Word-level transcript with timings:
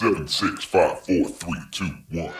Seven, 0.00 0.26
six, 0.26 0.64
five, 0.64 0.98
four, 1.00 1.28
three, 1.28 1.60
two, 1.70 1.84
one. 2.10 2.32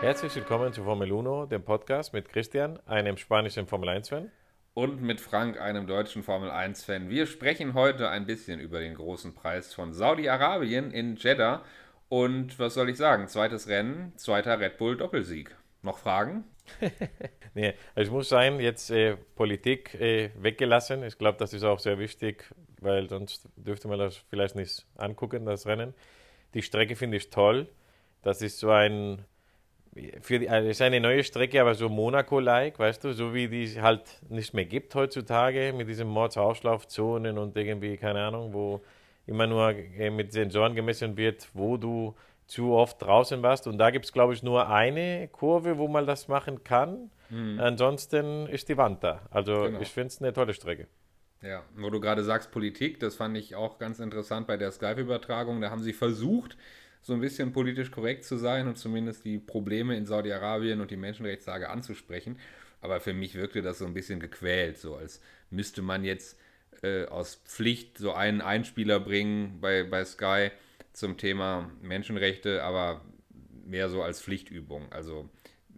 Herzlich 0.00 0.34
willkommen 0.34 0.72
zu 0.72 0.82
Formel 0.82 1.12
1, 1.12 1.50
dem 1.50 1.62
Podcast 1.62 2.14
mit 2.14 2.30
Christian, 2.30 2.78
einem 2.86 3.18
spanischen 3.18 3.66
Formel 3.66 3.90
1-Fan. 3.90 4.30
Und 4.72 5.02
mit 5.02 5.20
Frank, 5.20 5.60
einem 5.60 5.86
deutschen 5.86 6.22
Formel 6.22 6.50
1-Fan. 6.50 7.10
Wir 7.10 7.26
sprechen 7.26 7.74
heute 7.74 8.08
ein 8.08 8.24
bisschen 8.24 8.60
über 8.60 8.80
den 8.80 8.94
großen 8.94 9.34
Preis 9.34 9.74
von 9.74 9.92
Saudi-Arabien 9.92 10.90
in 10.90 11.16
Jeddah. 11.16 11.62
Und 12.08 12.58
was 12.58 12.72
soll 12.72 12.88
ich 12.88 12.96
sagen? 12.96 13.28
Zweites 13.28 13.68
Rennen, 13.68 14.14
zweiter 14.16 14.58
Red 14.58 14.78
Bull 14.78 14.96
Doppelsieg. 14.96 15.54
Noch 15.82 15.98
Fragen? 15.98 16.44
nee, 17.54 17.74
es 17.94 18.10
muss 18.10 18.28
sein, 18.28 18.60
jetzt 18.60 18.90
äh, 18.90 19.16
Politik 19.34 19.94
äh, 19.94 20.30
weggelassen. 20.36 21.04
Ich 21.04 21.18
glaube, 21.18 21.38
das 21.38 21.52
ist 21.52 21.64
auch 21.64 21.78
sehr 21.78 21.98
wichtig, 21.98 22.44
weil 22.80 23.08
sonst 23.08 23.48
dürfte 23.56 23.88
man 23.88 23.98
das 23.98 24.16
vielleicht 24.16 24.56
nicht 24.56 24.86
angucken, 24.96 25.44
das 25.46 25.66
Rennen. 25.66 25.94
Die 26.54 26.62
Strecke 26.62 26.96
finde 26.96 27.16
ich 27.16 27.30
toll. 27.30 27.68
Das 28.22 28.40
ist 28.42 28.58
so 28.58 28.70
ein, 28.70 29.24
für 30.20 30.38
die, 30.38 30.48
also 30.48 30.68
ist 30.68 30.80
eine 30.82 31.00
neue 31.00 31.22
Strecke, 31.22 31.60
aber 31.60 31.74
so 31.74 31.88
Monaco-like, 31.88 32.78
weißt 32.78 33.04
du, 33.04 33.12
so 33.12 33.34
wie 33.34 33.48
die 33.48 33.64
es 33.64 33.80
halt 33.80 34.02
nicht 34.28 34.54
mehr 34.54 34.64
gibt 34.64 34.94
heutzutage 34.94 35.72
mit 35.76 35.88
diesen 35.88 36.08
Mordsausschlaufzonen 36.08 37.38
und 37.38 37.56
irgendwie, 37.56 37.96
keine 37.96 38.24
Ahnung, 38.24 38.52
wo 38.52 38.82
immer 39.26 39.46
nur 39.46 39.70
äh, 39.70 40.10
mit 40.10 40.32
Sensoren 40.32 40.74
gemessen 40.74 41.16
wird, 41.16 41.48
wo 41.54 41.76
du 41.76 42.14
zu 42.54 42.72
oft 42.72 43.02
draußen 43.02 43.42
warst. 43.42 43.66
Und 43.66 43.78
da 43.78 43.90
gibt 43.90 44.04
es, 44.04 44.12
glaube 44.12 44.32
ich, 44.32 44.44
nur 44.44 44.68
eine 44.68 45.28
Kurve, 45.28 45.76
wo 45.76 45.88
man 45.88 46.06
das 46.06 46.28
machen 46.28 46.62
kann. 46.62 47.10
Mhm. 47.28 47.58
Ansonsten 47.58 48.46
ist 48.46 48.68
die 48.68 48.76
Wand 48.76 49.02
da. 49.02 49.22
Also 49.30 49.62
genau. 49.62 49.80
ich 49.80 49.88
finde 49.88 50.08
es 50.08 50.22
eine 50.22 50.32
tolle 50.32 50.54
Strecke. 50.54 50.86
Ja, 51.42 51.64
wo 51.74 51.90
du 51.90 52.00
gerade 52.00 52.22
sagst 52.22 52.52
Politik, 52.52 53.00
das 53.00 53.16
fand 53.16 53.36
ich 53.36 53.56
auch 53.56 53.78
ganz 53.78 53.98
interessant 53.98 54.46
bei 54.46 54.56
der 54.56 54.70
Skype-Übertragung. 54.70 55.60
Da 55.60 55.70
haben 55.70 55.82
sie 55.82 55.92
versucht, 55.92 56.56
so 57.02 57.12
ein 57.12 57.20
bisschen 57.20 57.52
politisch 57.52 57.90
korrekt 57.90 58.24
zu 58.24 58.36
sein 58.36 58.68
und 58.68 58.78
zumindest 58.78 59.24
die 59.24 59.38
Probleme 59.38 59.96
in 59.96 60.06
Saudi-Arabien 60.06 60.80
und 60.80 60.92
die 60.92 60.96
Menschenrechtslage 60.96 61.68
anzusprechen. 61.68 62.38
Aber 62.80 63.00
für 63.00 63.14
mich 63.14 63.34
wirkte 63.34 63.62
das 63.62 63.78
so 63.78 63.84
ein 63.84 63.94
bisschen 63.94 64.20
gequält, 64.20 64.78
so 64.78 64.94
als 64.94 65.20
müsste 65.50 65.82
man 65.82 66.04
jetzt 66.04 66.38
äh, 66.82 67.06
aus 67.06 67.42
Pflicht 67.44 67.98
so 67.98 68.12
einen 68.12 68.40
Einspieler 68.40 69.00
bringen 69.00 69.58
bei, 69.60 69.82
bei 69.82 70.04
Sky 70.04 70.50
zum 70.94 71.18
Thema 71.18 71.70
Menschenrechte, 71.82 72.62
aber 72.62 73.02
mehr 73.66 73.88
so 73.88 74.02
als 74.02 74.22
Pflichtübung. 74.22 74.90
Also 74.90 75.28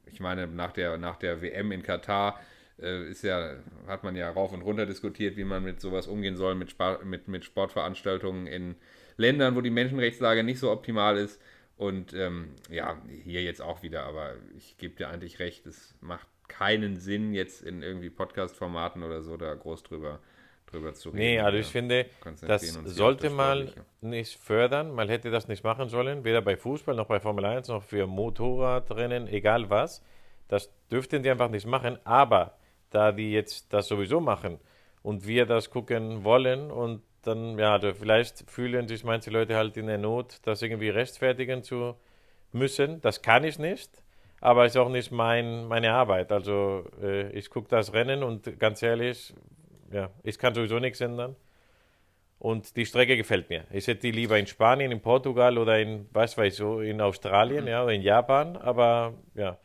ich 0.07 0.21
meine, 0.21 0.47
nach 0.47 0.73
der, 0.73 0.99
nach 0.99 1.17
der 1.17 1.43
WM 1.43 1.73
in 1.73 1.83
Katar 1.83 2.41
äh, 2.81 3.09
ist 3.09 3.23
ja, 3.23 3.57
hat 3.87 4.05
man 4.05 4.15
ja 4.15 4.31
rauf 4.31 4.53
und 4.53 4.63
runter 4.63 4.87
diskutiert, 4.87 5.37
wie 5.37 5.45
man 5.45 5.65
mit 5.65 5.81
sowas 5.81 6.07
umgehen 6.07 6.37
soll, 6.37 6.55
mit, 6.55 6.77
mit, 7.05 7.29
mit 7.29 7.45
Sportveranstaltungen 7.45 8.47
in 8.47 8.77
Ländern, 9.17 9.57
wo 9.57 9.63
die 9.63 9.71
Menschenrechtslage 9.71 10.45
nicht 10.45 10.59
so 10.59 10.71
optimal 10.71 11.17
ist. 11.17 11.41
Und 11.77 12.15
ähm, 12.15 12.55
ja, 12.71 13.03
hier 13.25 13.43
jetzt 13.43 13.61
auch 13.61 13.83
wieder, 13.83 14.05
aber 14.05 14.37
ich 14.57 14.79
gebe 14.79 14.97
dir 14.97 15.09
eigentlich 15.09 15.39
recht, 15.39 15.67
es 15.67 15.95
macht 16.01 16.27
keinen 16.49 16.97
Sinn, 16.97 17.35
jetzt 17.35 17.63
in 17.63 17.83
irgendwie 17.83 18.09
Podcast-Formaten 18.09 19.03
oder 19.03 19.23
so 19.23 19.37
da 19.37 19.53
groß 19.55 19.83
drüber 19.83 20.21
drüber 20.67 20.95
zu 20.95 21.11
reden. 21.11 21.19
Nee, 21.19 21.41
also 21.41 21.59
ich 21.59 21.67
finde, 21.67 22.07
das 22.43 22.63
sollte 22.85 23.31
man 23.31 23.71
nicht 24.01 24.39
fördern. 24.39 24.93
Man 24.93 25.09
hätte 25.09 25.31
das 25.31 25.49
nicht 25.49 25.65
machen 25.65 25.89
sollen, 25.89 26.25
weder 26.25 26.43
bei 26.43 26.57
Fußball 26.57 26.95
noch 26.95 27.07
bei 27.07 27.21
Formel 27.21 27.45
1 27.45 27.69
noch 27.69 27.83
für 27.83 28.07
Motorradrennen, 28.07 29.29
egal 29.29 29.71
was. 29.71 30.03
Das 30.49 30.71
dürften 30.91 31.23
die 31.23 31.31
einfach 31.31 31.51
nicht 31.51 31.67
machen. 31.67 31.99
Aber 32.05 32.57
da 32.91 33.13
die 33.13 33.33
jetzt 33.33 33.73
das 33.73 33.89
sowieso 33.89 34.21
machen 34.21 34.59
und 35.03 35.27
wir 35.27 35.47
das 35.47 35.71
gucken 35.71 36.25
wollen 36.25 36.71
und 36.71 37.03
dann, 37.23 37.59
ja, 37.59 37.73
also 37.73 37.93
vielleicht 37.93 38.49
fühlen 38.49 38.87
sich 38.87 39.05
manche 39.05 39.31
Leute 39.31 39.57
halt 39.57 39.77
in 39.77 39.87
der 39.87 39.99
Not, 39.99 40.39
das 40.43 40.63
irgendwie 40.63 40.91
rechtfertigen 40.91 41.63
zu 41.63 41.97
müssen. 42.53 43.01
Das 43.01 43.21
kann 43.21 43.43
ich 43.45 43.59
nicht, 43.59 43.91
aber 44.41 44.67
ist 44.67 44.77
auch 44.77 44.89
nicht 44.89 45.11
mein, 45.11 45.67
meine 45.67 45.93
Arbeit. 45.93 46.31
Also 46.31 46.85
äh, 47.03 47.31
ich 47.31 47.51
gucke 47.51 47.69
das 47.69 47.93
Rennen 47.93 48.23
und 48.23 48.59
ganz 48.61 48.83
ehrlich, 48.83 49.35
ja, 49.97 50.11
ich 50.23 50.39
kann 50.39 50.55
sowieso 50.55 50.79
nichts 50.79 51.01
ändern. 51.01 51.37
Und 52.39 52.77
die 52.77 52.85
Strecke 52.85 53.17
gefällt 53.17 53.49
mir. 53.49 53.65
Ich 53.71 53.87
hätte 53.87 54.03
die 54.03 54.11
lieber 54.11 54.39
in 54.39 54.47
Spanien, 54.47 54.93
in 54.93 55.01
Portugal 55.01 55.57
oder 55.57 55.79
in, 55.79 56.07
was 56.13 56.37
weiß 56.37 56.61
ich, 56.61 56.89
in 56.89 57.01
Australien 57.01 57.65
mhm. 57.65 57.71
ja, 57.71 57.83
oder 57.83 57.93
in 57.93 58.03
Japan. 58.03 58.59
Aber 58.59 59.15
ja, 59.35 59.59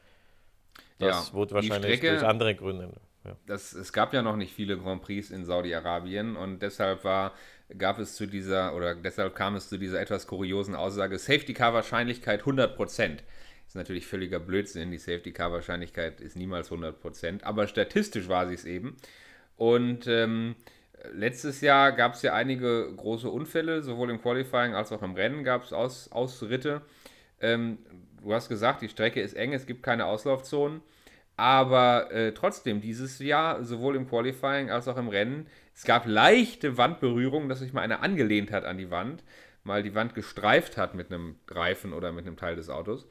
das 0.98 1.30
ja, 1.30 1.38
wird 1.38 1.52
wahrscheinlich 1.52 1.98
Strecke, 1.98 2.12
durch 2.12 2.24
andere 2.24 2.56
Gründe. 2.56 2.94
Ja. 3.26 3.36
Das, 3.46 3.74
es 3.74 3.92
gab 3.92 4.14
ja 4.14 4.22
noch 4.22 4.38
nicht 4.38 4.54
viele 4.54 4.78
Grand 4.78 5.02
Prix 5.02 5.32
in 5.32 5.44
Saudi-Arabien 5.44 6.38
und 6.38 6.62
deshalb 6.62 7.04
war, 7.04 7.34
gab 7.78 8.00
es 8.00 8.16
zu 8.16 8.26
dieser, 8.26 8.74
oder 8.74 8.96
deshalb 8.96 9.36
kam 9.36 9.56
es 9.56 9.68
zu 9.68 9.78
dieser 9.78 10.00
etwas 10.00 10.26
kuriosen 10.26 10.74
Aussage, 10.74 11.20
Safety 11.20 11.54
Car 11.54 11.74
Wahrscheinlichkeit 11.74 12.40
100 12.40 12.76
Prozent. 12.76 13.24
Ist 13.68 13.76
natürlich 13.76 14.08
völliger 14.08 14.40
Blödsinn. 14.40 14.92
Die 14.92 14.98
Safety 14.98 15.32
Car 15.34 15.52
Wahrscheinlichkeit 15.52 16.20
ist 16.20 16.36
niemals 16.36 16.72
100 16.72 17.00
Prozent, 17.02 17.44
aber 17.44 17.68
statistisch 17.68 18.28
war 18.28 18.48
sie 18.48 18.56
es 18.56 18.66
eben. 18.66 18.98
Und 19.62 20.08
ähm, 20.08 20.56
letztes 21.14 21.62
Jahr 21.62 21.92
gab 21.92 22.16
es 22.16 22.24
ja 22.24 22.34
einige 22.34 22.92
große 22.98 23.30
Unfälle, 23.30 23.84
sowohl 23.84 24.10
im 24.10 24.20
Qualifying 24.20 24.74
als 24.74 24.92
auch 24.92 25.04
im 25.04 25.14
Rennen 25.14 25.44
gab 25.44 25.62
es 25.62 25.72
Aus, 25.72 26.12
Ausritte. 26.12 26.82
Ähm, 27.40 27.78
du 28.24 28.34
hast 28.34 28.50
gesagt, 28.50 28.82
die 28.82 28.90
Strecke 28.90 29.22
ist 29.22 29.36
eng, 29.36 29.54
es 29.54 29.68
gibt 29.68 29.84
keine 29.84 30.08
Auslaufzonen. 30.08 30.82
Aber 31.38 32.12
äh, 32.12 32.32
trotzdem, 32.32 32.82
dieses 32.82 33.20
Jahr, 33.20 33.64
sowohl 33.64 33.96
im 33.98 34.10
Qualifying 34.10 34.72
als 34.72 34.88
auch 34.88 34.98
im 34.98 35.10
Rennen, 35.10 35.46
es 35.76 35.84
gab 35.84 36.08
leichte 36.08 36.80
Wandberührungen, 36.80 37.48
dass 37.48 37.60
sich 37.60 37.72
mal 37.72 37.82
einer 37.82 38.02
angelehnt 38.02 38.52
hat 38.52 38.66
an 38.66 38.80
die 38.80 38.90
Wand, 38.90 39.24
mal 39.64 39.84
die 39.84 39.94
Wand 39.94 40.16
gestreift 40.16 40.76
hat 40.76 40.96
mit 40.96 41.12
einem 41.12 41.36
Reifen 41.48 41.94
oder 41.94 42.12
mit 42.12 42.26
einem 42.26 42.36
Teil 42.36 42.56
des 42.56 42.72
Autos. 42.72 43.08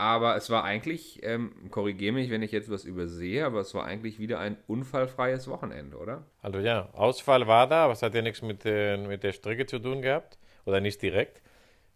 Aber 0.00 0.36
es 0.36 0.48
war 0.48 0.62
eigentlich, 0.62 1.20
ähm, 1.24 1.52
korrigiere 1.72 2.12
mich, 2.12 2.30
wenn 2.30 2.42
ich 2.42 2.52
jetzt 2.52 2.70
was 2.70 2.84
übersehe, 2.84 3.44
aber 3.44 3.60
es 3.60 3.74
war 3.74 3.84
eigentlich 3.84 4.20
wieder 4.20 4.38
ein 4.38 4.56
unfallfreies 4.68 5.48
Wochenende, 5.48 5.96
oder? 5.96 6.22
Also 6.40 6.60
ja, 6.60 6.88
Ausfall 6.92 7.48
war 7.48 7.66
da, 7.66 7.84
aber 7.84 7.94
es 7.94 8.02
hat 8.02 8.14
ja 8.14 8.22
nichts 8.22 8.40
mit, 8.40 8.64
äh, 8.64 8.96
mit 8.96 9.24
der 9.24 9.32
Strecke 9.32 9.66
zu 9.66 9.80
tun 9.80 10.00
gehabt. 10.00 10.38
Oder 10.66 10.80
nicht 10.80 11.02
direkt. 11.02 11.42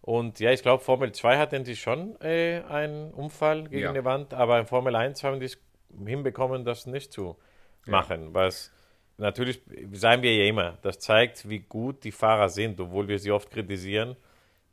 Und 0.01 0.41
ja, 0.41 0.51
ich 0.51 0.63
glaube, 0.63 0.83
Formel 0.83 1.13
2 1.13 1.39
hatten 1.39 1.65
sie 1.65 1.77
schon 1.77 2.21
äh, 2.21 2.63
einen 2.69 3.13
Unfall 3.13 3.65
gegen 3.65 3.83
ja. 3.83 3.93
die 3.93 4.05
Wand, 4.05 4.35
aber 4.35 4.59
in 4.59 4.67
Formel 4.67 4.97
1 4.97 5.23
haben 5.23 5.39
die 5.39 5.47
es 5.47 5.59
hinbekommen, 6.05 6.65
das 6.65 6.87
nicht 6.87 7.13
zu 7.13 7.37
machen. 7.87 8.29
Ja. 8.29 8.35
Was 8.35 8.73
natürlich, 9.17 9.63
sagen 9.93 10.23
wir 10.23 10.35
ja 10.35 10.47
immer, 10.47 10.79
das 10.83 10.99
zeigt, 10.99 11.49
wie 11.49 11.61
gut 11.61 12.03
die 12.03 12.11
Fahrer 12.11 12.49
sind, 12.49 12.81
obwohl 12.81 13.07
wir 13.07 13.21
sie 13.21 13.31
oft 13.31 13.51
kritisieren 13.51 14.17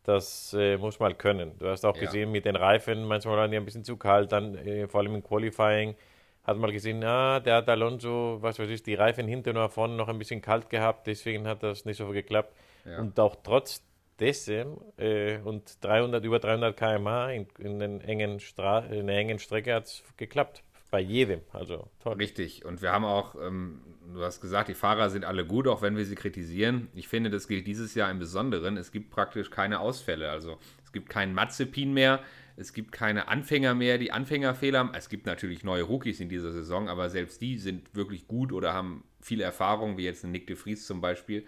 das 0.03 0.53
äh, 0.57 0.77
muss 0.77 0.99
man 0.99 1.17
können. 1.17 1.57
Du 1.59 1.67
hast 1.67 1.85
auch 1.85 1.95
ja. 1.95 2.03
gesehen 2.03 2.31
mit 2.31 2.45
den 2.45 2.55
Reifen, 2.55 3.05
manchmal 3.05 3.37
waren 3.37 3.51
die 3.51 3.57
ein 3.57 3.65
bisschen 3.65 3.83
zu 3.83 3.97
kalt, 3.97 4.31
dann 4.31 4.55
äh, 4.55 4.87
vor 4.87 5.01
allem 5.01 5.15
im 5.15 5.23
Qualifying 5.23 5.95
hat 6.43 6.57
man 6.57 6.71
gesehen, 6.71 7.03
ah, 7.03 7.39
der 7.39 7.57
hat 7.57 7.69
Alonso, 7.69 8.37
was 8.41 8.57
weiß 8.57 8.69
ich, 8.69 8.81
die 8.81 8.95
Reifen 8.95 9.27
hinten 9.27 9.51
oder 9.51 9.69
vorne 9.69 9.95
noch 9.95 10.07
ein 10.07 10.17
bisschen 10.17 10.41
kalt 10.41 10.69
gehabt, 10.69 11.05
deswegen 11.05 11.47
hat 11.47 11.63
das 11.63 11.85
nicht 11.85 11.97
so 11.97 12.07
geklappt. 12.09 12.53
Ja. 12.85 12.99
Und 12.99 13.19
auch 13.19 13.35
trotz 13.43 13.83
dessen 14.19 14.77
äh, 14.97 15.37
und 15.39 15.83
300, 15.83 16.23
über 16.25 16.39
300 16.39 16.75
km/h 16.75 17.31
in, 17.31 17.47
in, 17.59 17.81
in, 17.81 18.01
engen 18.01 18.39
Stra 18.39 18.79
in 18.79 19.01
einer 19.01 19.13
engen 19.13 19.39
Strecke 19.39 19.73
hat 19.73 19.85
es 19.85 20.03
geklappt. 20.17 20.63
Bei 20.91 20.99
jedem, 20.99 21.41
also 21.53 21.87
toll. 21.99 22.16
Richtig, 22.16 22.66
und 22.66 22.81
wir 22.81 22.91
haben 22.91 23.05
auch, 23.05 23.35
ähm, 23.35 23.81
du 24.14 24.24
hast 24.24 24.42
gesagt, 24.42 24.70
die 24.70 24.74
Fahrer 24.74 25.09
sind 25.09 25.25
alle 25.25 25.46
gut, 25.46 25.68
auch 25.68 25.81
wenn 25.81 25.97
wir 25.97 26.06
sie 26.06 26.16
kritisieren. 26.16 26.90
Ich 26.94 27.08
finde, 27.08 27.30
das 27.30 27.47
gilt 27.47 27.68
dieses 27.68 27.96
Jahr 27.96 28.12
im 28.12 28.20
Besonderen. 28.20 28.78
Es 28.78 28.92
gibt 28.92 29.09
praktisch 29.09 29.50
keine 29.50 29.80
Ausfälle. 29.80 30.30
Also 30.30 30.58
es 30.84 30.92
gibt 30.92 31.09
keinen 31.09 31.34
Mazepin 31.34 31.94
mehr, 31.94 32.22
es 32.56 32.74
gibt 32.74 32.92
keine 32.92 33.28
Anfänger 33.28 33.75
mehr, 33.75 33.97
die 33.97 34.12
Anfängerfehler. 34.12 34.92
Es 34.94 35.09
gibt 35.09 35.25
natürlich 35.25 35.64
neue 35.64 35.84
Rookies 35.84 36.20
in 36.20 36.30
dieser 36.30 36.52
Saison, 36.52 36.90
aber 36.90 37.09
selbst 37.09 37.42
die 37.42 37.58
sind 37.58 37.96
wirklich 37.96 38.28
gut 38.28 38.52
oder 38.52 38.74
haben 38.74 39.03
viel 39.22 39.42
Erfahrung, 39.42 39.97
wie 39.97 40.06
jetzt 40.06 40.24
ein 40.24 40.32
Nick 40.32 40.47
de 40.47 40.55
Vries 40.55 40.85
zum 40.85 41.02
Beispiel. 41.02 41.46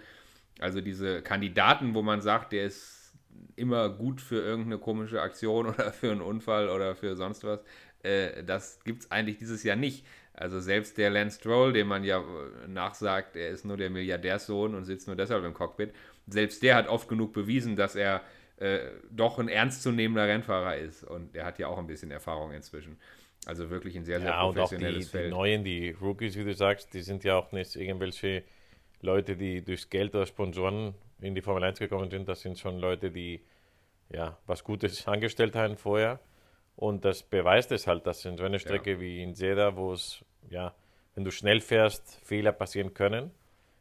Also 0.59 0.81
diese 0.81 1.21
Kandidaten, 1.21 1.95
wo 1.95 2.01
man 2.01 2.21
sagt, 2.21 2.53
der 2.53 2.65
ist 2.65 3.13
immer 3.55 3.89
gut 3.89 4.21
für 4.21 4.41
irgendeine 4.41 4.77
komische 4.77 5.21
Aktion 5.21 5.65
oder 5.67 5.91
für 5.91 6.11
einen 6.11 6.21
Unfall 6.21 6.69
oder 6.69 6.95
für 6.95 7.15
sonst 7.15 7.43
was, 7.43 7.59
äh, 8.03 8.43
das 8.43 8.79
gibt 8.83 9.03
es 9.03 9.11
eigentlich 9.11 9.37
dieses 9.37 9.63
Jahr 9.63 9.75
nicht. 9.75 10.05
Also 10.41 10.59
selbst 10.59 10.97
der 10.97 11.11
Lance 11.11 11.39
Stroll, 11.39 11.71
dem 11.71 11.87
man 11.87 12.03
ja 12.03 12.19
äh, 12.19 12.67
nachsagt, 12.67 13.35
er 13.35 13.49
ist 13.49 13.63
nur 13.63 13.77
der 13.77 13.91
Milliardärssohn 13.91 14.73
und 14.73 14.85
sitzt 14.85 15.05
nur 15.05 15.15
deshalb 15.15 15.45
im 15.45 15.53
Cockpit, 15.53 15.93
selbst 16.25 16.63
der 16.63 16.75
hat 16.75 16.87
oft 16.87 17.07
genug 17.07 17.31
bewiesen, 17.31 17.75
dass 17.75 17.95
er 17.95 18.21
äh, 18.57 18.79
doch 19.11 19.37
ein 19.37 19.49
ernstzunehmender 19.49 20.27
Rennfahrer 20.27 20.77
ist. 20.77 21.03
Und 21.03 21.35
er 21.35 21.45
hat 21.45 21.59
ja 21.59 21.67
auch 21.67 21.77
ein 21.77 21.85
bisschen 21.85 22.09
Erfahrung 22.09 22.53
inzwischen. 22.53 22.97
Also 23.45 23.69
wirklich 23.69 23.95
ein 23.95 24.03
sehr, 24.03 24.19
sehr 24.19 24.29
ja, 24.29 24.43
professionelles 24.43 24.95
und 24.95 25.01
auch 25.01 25.05
die, 25.05 25.09
Feld. 25.09 25.25
Die 25.27 25.29
Neuen, 25.29 25.63
die 25.63 25.91
Rookies, 26.01 26.35
wie 26.35 26.43
du 26.43 26.55
sagst, 26.55 26.91
die 26.95 27.01
sind 27.01 27.23
ja 27.23 27.35
auch 27.35 27.51
nicht 27.51 27.75
irgendwelche 27.75 28.43
Leute, 29.01 29.35
die 29.35 29.63
durchs 29.63 29.91
Geld 29.91 30.15
oder 30.15 30.25
Sponsoren 30.25 30.95
in 31.19 31.35
die 31.35 31.41
Formel 31.41 31.63
1 31.63 31.77
gekommen 31.77 32.09
sind. 32.09 32.27
Das 32.27 32.41
sind 32.41 32.57
schon 32.57 32.79
Leute, 32.79 33.11
die 33.11 33.41
ja 34.09 34.39
was 34.47 34.63
Gutes 34.63 35.07
angestellt 35.07 35.55
haben 35.55 35.77
vorher 35.77 36.19
und 36.81 37.05
das 37.05 37.23
beweist 37.23 37.71
es 37.71 37.87
halt, 37.87 38.05
dass 38.05 38.25
in 38.25 38.37
so 38.37 38.43
einer 38.43 38.59
Strecke 38.59 38.91
ja. 38.91 38.99
wie 38.99 39.23
in 39.23 39.35
Seda, 39.35 39.77
wo 39.77 39.93
es 39.93 40.25
ja 40.49 40.73
wenn 41.15 41.25
du 41.25 41.31
schnell 41.31 41.61
fährst, 41.61 42.19
Fehler 42.23 42.51
passieren 42.51 42.93
können. 42.93 43.31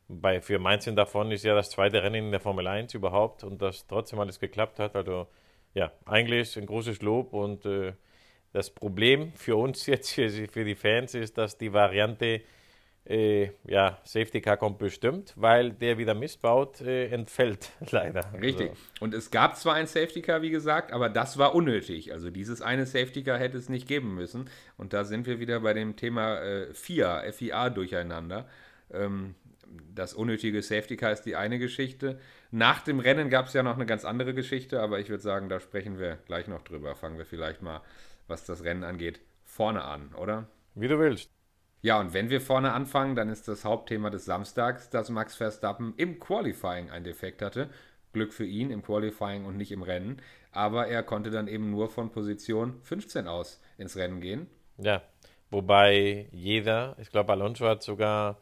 Bei, 0.08 0.40
für 0.40 0.58
manchen 0.58 0.96
davon 0.96 1.30
ist 1.30 1.44
ja 1.44 1.54
das 1.54 1.70
zweite 1.70 2.02
Rennen 2.02 2.26
in 2.26 2.30
der 2.32 2.40
Formel 2.40 2.66
1 2.66 2.94
überhaupt 2.94 3.44
und 3.44 3.62
das 3.62 3.86
trotzdem 3.86 4.18
alles 4.18 4.40
geklappt 4.40 4.80
hat. 4.80 4.96
Also 4.96 5.28
ja, 5.74 5.92
eigentlich 6.04 6.56
ein 6.58 6.66
großes 6.66 7.00
Lob 7.02 7.32
und 7.32 7.64
äh, 7.64 7.92
das 8.52 8.70
Problem 8.70 9.32
für 9.34 9.56
uns 9.56 9.86
jetzt, 9.86 10.12
für 10.12 10.64
die 10.64 10.74
Fans, 10.74 11.14
ist, 11.14 11.38
dass 11.38 11.56
die 11.56 11.72
Variante 11.72 12.40
äh, 13.10 13.50
ja, 13.64 13.98
Safety 14.04 14.40
Car 14.40 14.56
kommt 14.56 14.78
bestimmt, 14.78 15.32
weil 15.34 15.72
der 15.72 15.98
wieder 15.98 16.14
missbaut, 16.14 16.80
äh, 16.80 17.08
entfällt 17.08 17.72
leider. 17.90 18.24
Richtig. 18.40 18.70
Also. 18.70 18.82
Und 19.00 19.14
es 19.14 19.32
gab 19.32 19.56
zwar 19.56 19.74
ein 19.74 19.88
Safety 19.88 20.22
Car, 20.22 20.42
wie 20.42 20.50
gesagt, 20.50 20.92
aber 20.92 21.08
das 21.08 21.36
war 21.36 21.56
unnötig. 21.56 22.12
Also 22.12 22.30
dieses 22.30 22.62
eine 22.62 22.86
Safety 22.86 23.24
Car 23.24 23.38
hätte 23.38 23.58
es 23.58 23.68
nicht 23.68 23.88
geben 23.88 24.14
müssen. 24.14 24.48
Und 24.76 24.92
da 24.92 25.02
sind 25.04 25.26
wir 25.26 25.40
wieder 25.40 25.58
bei 25.60 25.74
dem 25.74 25.96
Thema 25.96 26.38
äh, 26.38 26.72
FIA, 26.72 27.32
FIA 27.32 27.70
durcheinander. 27.70 28.48
Ähm, 28.92 29.34
das 29.92 30.14
unnötige 30.14 30.62
Safety 30.62 30.96
Car 30.96 31.10
ist 31.10 31.22
die 31.22 31.34
eine 31.34 31.58
Geschichte. 31.58 32.20
Nach 32.52 32.80
dem 32.80 33.00
Rennen 33.00 33.28
gab 33.28 33.46
es 33.46 33.54
ja 33.54 33.64
noch 33.64 33.74
eine 33.74 33.86
ganz 33.86 34.04
andere 34.04 34.34
Geschichte, 34.34 34.80
aber 34.80 35.00
ich 35.00 35.08
würde 35.08 35.22
sagen, 35.22 35.48
da 35.48 35.58
sprechen 35.58 35.98
wir 35.98 36.18
gleich 36.26 36.46
noch 36.46 36.62
drüber. 36.62 36.94
Fangen 36.94 37.18
wir 37.18 37.26
vielleicht 37.26 37.60
mal, 37.60 37.80
was 38.28 38.44
das 38.44 38.62
Rennen 38.62 38.84
angeht, 38.84 39.20
vorne 39.44 39.82
an, 39.82 40.14
oder? 40.14 40.46
Wie 40.76 40.86
du 40.86 40.98
willst. 41.00 41.30
Ja, 41.82 41.98
und 41.98 42.12
wenn 42.12 42.28
wir 42.28 42.40
vorne 42.40 42.72
anfangen, 42.72 43.14
dann 43.14 43.30
ist 43.30 43.48
das 43.48 43.64
Hauptthema 43.64 44.10
des 44.10 44.26
Samstags, 44.26 44.90
dass 44.90 45.08
Max 45.08 45.34
Verstappen 45.36 45.94
im 45.96 46.18
Qualifying 46.18 46.90
einen 46.90 47.04
Defekt 47.04 47.40
hatte. 47.40 47.70
Glück 48.12 48.32
für 48.32 48.44
ihn 48.44 48.70
im 48.70 48.82
Qualifying 48.82 49.46
und 49.46 49.56
nicht 49.56 49.72
im 49.72 49.82
Rennen. 49.82 50.20
Aber 50.52 50.88
er 50.88 51.02
konnte 51.02 51.30
dann 51.30 51.48
eben 51.48 51.70
nur 51.70 51.88
von 51.88 52.10
Position 52.10 52.80
15 52.82 53.26
aus 53.26 53.60
ins 53.78 53.96
Rennen 53.96 54.20
gehen. 54.20 54.48
Ja, 54.78 55.02
wobei 55.50 56.28
jeder, 56.32 56.96
ich 56.98 57.10
glaube, 57.10 57.32
Alonso 57.32 57.66
hat 57.66 57.82
sogar 57.82 58.38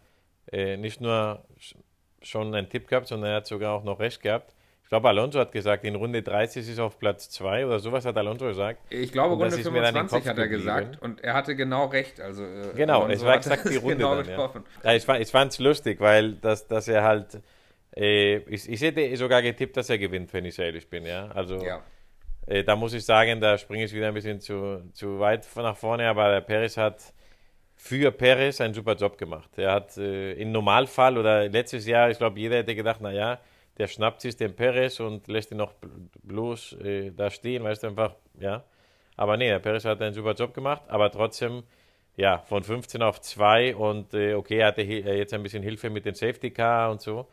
äh, 0.50 0.76
nicht 0.76 1.00
nur 1.00 1.44
schon 2.22 2.54
einen 2.54 2.68
Tipp 2.68 2.88
gehabt, 2.88 3.06
sondern 3.06 3.30
er 3.30 3.36
hat 3.36 3.46
sogar 3.46 3.72
auch 3.74 3.84
noch 3.84 4.00
recht 4.00 4.22
gehabt. 4.22 4.54
Ich 4.88 4.90
glaube, 4.90 5.08
Alonso 5.08 5.38
hat 5.38 5.52
gesagt, 5.52 5.84
in 5.84 5.96
Runde 5.96 6.22
30 6.22 6.66
ist 6.66 6.78
auf 6.78 6.98
Platz 6.98 7.28
2 7.28 7.66
oder 7.66 7.78
sowas 7.78 8.06
hat 8.06 8.16
Alonso 8.16 8.46
gesagt. 8.46 8.80
Ich 8.88 9.12
glaube, 9.12 9.34
Runde 9.34 9.58
25 9.58 10.26
hat 10.26 10.38
er 10.38 10.48
gesagt 10.48 11.02
und 11.02 11.22
er 11.22 11.34
hatte 11.34 11.54
genau 11.54 11.88
recht. 11.88 12.22
Also, 12.22 12.42
äh, 12.42 12.72
genau, 12.74 13.02
Alonso 13.02 13.12
es 13.12 13.24
war 13.26 13.34
exakt 13.34 13.68
die 13.68 13.76
Runde. 13.84 13.96
Genau 13.96 14.22
dann, 14.22 14.26
ja. 14.26 14.50
Ja, 14.84 15.18
ich 15.18 15.30
fand 15.30 15.52
es 15.52 15.58
lustig, 15.58 16.00
weil 16.00 16.36
das, 16.36 16.66
dass 16.68 16.88
er 16.88 17.02
halt. 17.02 17.42
Äh, 17.94 18.38
ich, 18.48 18.66
ich 18.66 18.80
hätte 18.80 19.14
sogar 19.18 19.42
getippt, 19.42 19.76
dass 19.76 19.90
er 19.90 19.98
gewinnt, 19.98 20.32
wenn 20.32 20.46
ich 20.46 20.58
ehrlich 20.58 20.88
bin. 20.88 21.04
Ja? 21.04 21.32
Also, 21.34 21.62
ja. 21.62 21.82
Äh, 22.46 22.64
da 22.64 22.74
muss 22.74 22.94
ich 22.94 23.04
sagen, 23.04 23.42
da 23.42 23.58
springe 23.58 23.84
ich 23.84 23.92
wieder 23.92 24.08
ein 24.08 24.14
bisschen 24.14 24.40
zu, 24.40 24.90
zu 24.94 25.20
weit 25.20 25.46
nach 25.54 25.76
vorne, 25.76 26.08
aber 26.08 26.30
der 26.30 26.40
Perez 26.40 26.78
hat 26.78 27.12
für 27.76 28.10
Perez 28.10 28.58
einen 28.62 28.72
super 28.72 28.94
Job 28.94 29.18
gemacht. 29.18 29.50
Er 29.58 29.72
hat 29.72 29.98
äh, 29.98 30.32
im 30.32 30.50
Normalfall 30.50 31.18
oder 31.18 31.46
letztes 31.46 31.86
Jahr, 31.86 32.08
ich 32.08 32.16
glaube, 32.16 32.40
jeder 32.40 32.56
hätte 32.56 32.74
gedacht, 32.74 33.02
naja, 33.02 33.38
der 33.78 33.86
schnappt 33.86 34.20
sich 34.20 34.36
den 34.36 34.54
Perez 34.54 35.00
und 35.00 35.28
lässt 35.28 35.52
ihn 35.52 35.58
noch 35.58 35.74
bloß 36.22 36.74
äh, 36.82 37.10
da 37.12 37.30
stehen, 37.30 37.62
weißt 37.62 37.84
du, 37.84 37.88
einfach, 37.88 38.14
ja. 38.38 38.64
Aber 39.16 39.36
nee, 39.36 39.48
der 39.48 39.60
Perez 39.60 39.84
hat 39.84 40.00
einen 40.02 40.14
super 40.14 40.34
Job 40.34 40.54
gemacht, 40.54 40.82
aber 40.88 41.10
trotzdem, 41.10 41.62
ja, 42.16 42.38
von 42.38 42.62
15 42.62 43.02
auf 43.02 43.20
2 43.20 43.76
und 43.76 44.14
äh, 44.14 44.34
okay, 44.34 44.58
er 44.58 44.68
hatte 44.68 44.82
äh, 44.82 45.16
jetzt 45.16 45.32
ein 45.32 45.42
bisschen 45.42 45.62
Hilfe 45.62 45.90
mit 45.90 46.04
dem 46.04 46.14
Safety 46.14 46.50
Car 46.50 46.90
und 46.90 47.00
so, 47.00 47.28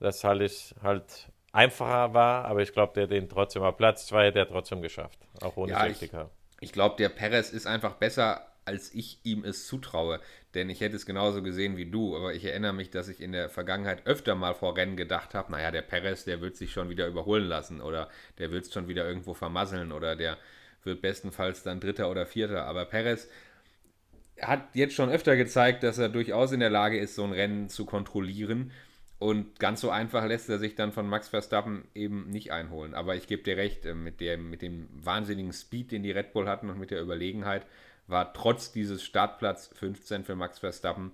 dass 0.00 0.24
alles 0.24 0.74
halt 0.82 1.28
einfacher 1.52 2.14
war, 2.14 2.46
aber 2.46 2.62
ich 2.62 2.72
glaube, 2.72 2.94
der 2.94 3.06
den 3.06 3.28
trotzdem 3.28 3.62
auf 3.62 3.76
Platz 3.76 4.06
2 4.06 4.26
hätte 4.26 4.38
er 4.40 4.48
trotzdem 4.48 4.80
geschafft, 4.80 5.18
auch 5.42 5.56
ohne 5.56 5.72
ja, 5.72 5.80
Safety 5.80 6.08
Car. 6.08 6.30
Ich, 6.60 6.68
ich 6.68 6.72
glaube, 6.72 6.96
der 6.96 7.10
Perez 7.10 7.50
ist 7.50 7.66
einfach 7.66 7.94
besser 7.94 8.51
als 8.64 8.92
ich 8.94 9.18
ihm 9.24 9.44
es 9.44 9.66
zutraue. 9.66 10.20
Denn 10.54 10.70
ich 10.70 10.80
hätte 10.80 10.96
es 10.96 11.06
genauso 11.06 11.42
gesehen 11.42 11.76
wie 11.76 11.90
du, 11.90 12.16
aber 12.16 12.34
ich 12.34 12.44
erinnere 12.44 12.72
mich, 12.72 12.90
dass 12.90 13.08
ich 13.08 13.20
in 13.20 13.32
der 13.32 13.48
Vergangenheit 13.48 14.06
öfter 14.06 14.34
mal 14.34 14.54
vor 14.54 14.76
Rennen 14.76 14.96
gedacht 14.96 15.34
habe, 15.34 15.52
naja, 15.52 15.70
der 15.70 15.82
Perez, 15.82 16.24
der 16.24 16.40
wird 16.40 16.56
sich 16.56 16.72
schon 16.72 16.88
wieder 16.88 17.06
überholen 17.06 17.46
lassen 17.46 17.80
oder 17.80 18.08
der 18.38 18.50
wird 18.50 18.66
es 18.66 18.72
schon 18.72 18.88
wieder 18.88 19.06
irgendwo 19.06 19.34
vermasseln 19.34 19.92
oder 19.92 20.16
der 20.16 20.38
wird 20.84 21.00
bestenfalls 21.00 21.62
dann 21.62 21.80
Dritter 21.80 22.10
oder 22.10 22.26
Vierter. 22.26 22.64
Aber 22.66 22.84
Perez 22.84 23.28
hat 24.40 24.74
jetzt 24.74 24.94
schon 24.94 25.10
öfter 25.10 25.36
gezeigt, 25.36 25.82
dass 25.82 25.98
er 25.98 26.08
durchaus 26.08 26.52
in 26.52 26.60
der 26.60 26.70
Lage 26.70 26.98
ist, 26.98 27.14
so 27.14 27.24
ein 27.24 27.32
Rennen 27.32 27.68
zu 27.68 27.84
kontrollieren. 27.84 28.72
Und 29.18 29.60
ganz 29.60 29.80
so 29.80 29.90
einfach 29.90 30.26
lässt 30.26 30.48
er 30.48 30.58
sich 30.58 30.74
dann 30.74 30.90
von 30.90 31.06
Max 31.06 31.28
Verstappen 31.28 31.84
eben 31.94 32.28
nicht 32.28 32.50
einholen. 32.50 32.92
Aber 32.92 33.14
ich 33.14 33.28
gebe 33.28 33.44
dir 33.44 33.56
recht, 33.56 33.86
äh, 33.86 33.94
mit 33.94 34.20
dem, 34.20 34.50
mit 34.50 34.62
dem 34.62 34.88
wahnsinnigen 34.92 35.52
Speed, 35.52 35.92
den 35.92 36.02
die 36.02 36.10
Red 36.10 36.32
Bull 36.32 36.48
hatten 36.48 36.68
und 36.68 36.80
mit 36.80 36.90
der 36.90 37.00
Überlegenheit, 37.00 37.64
war 38.06 38.32
trotz 38.32 38.72
dieses 38.72 39.02
Startplatz 39.04 39.70
15 39.74 40.24
für 40.24 40.34
Max 40.34 40.58
Verstappen 40.58 41.12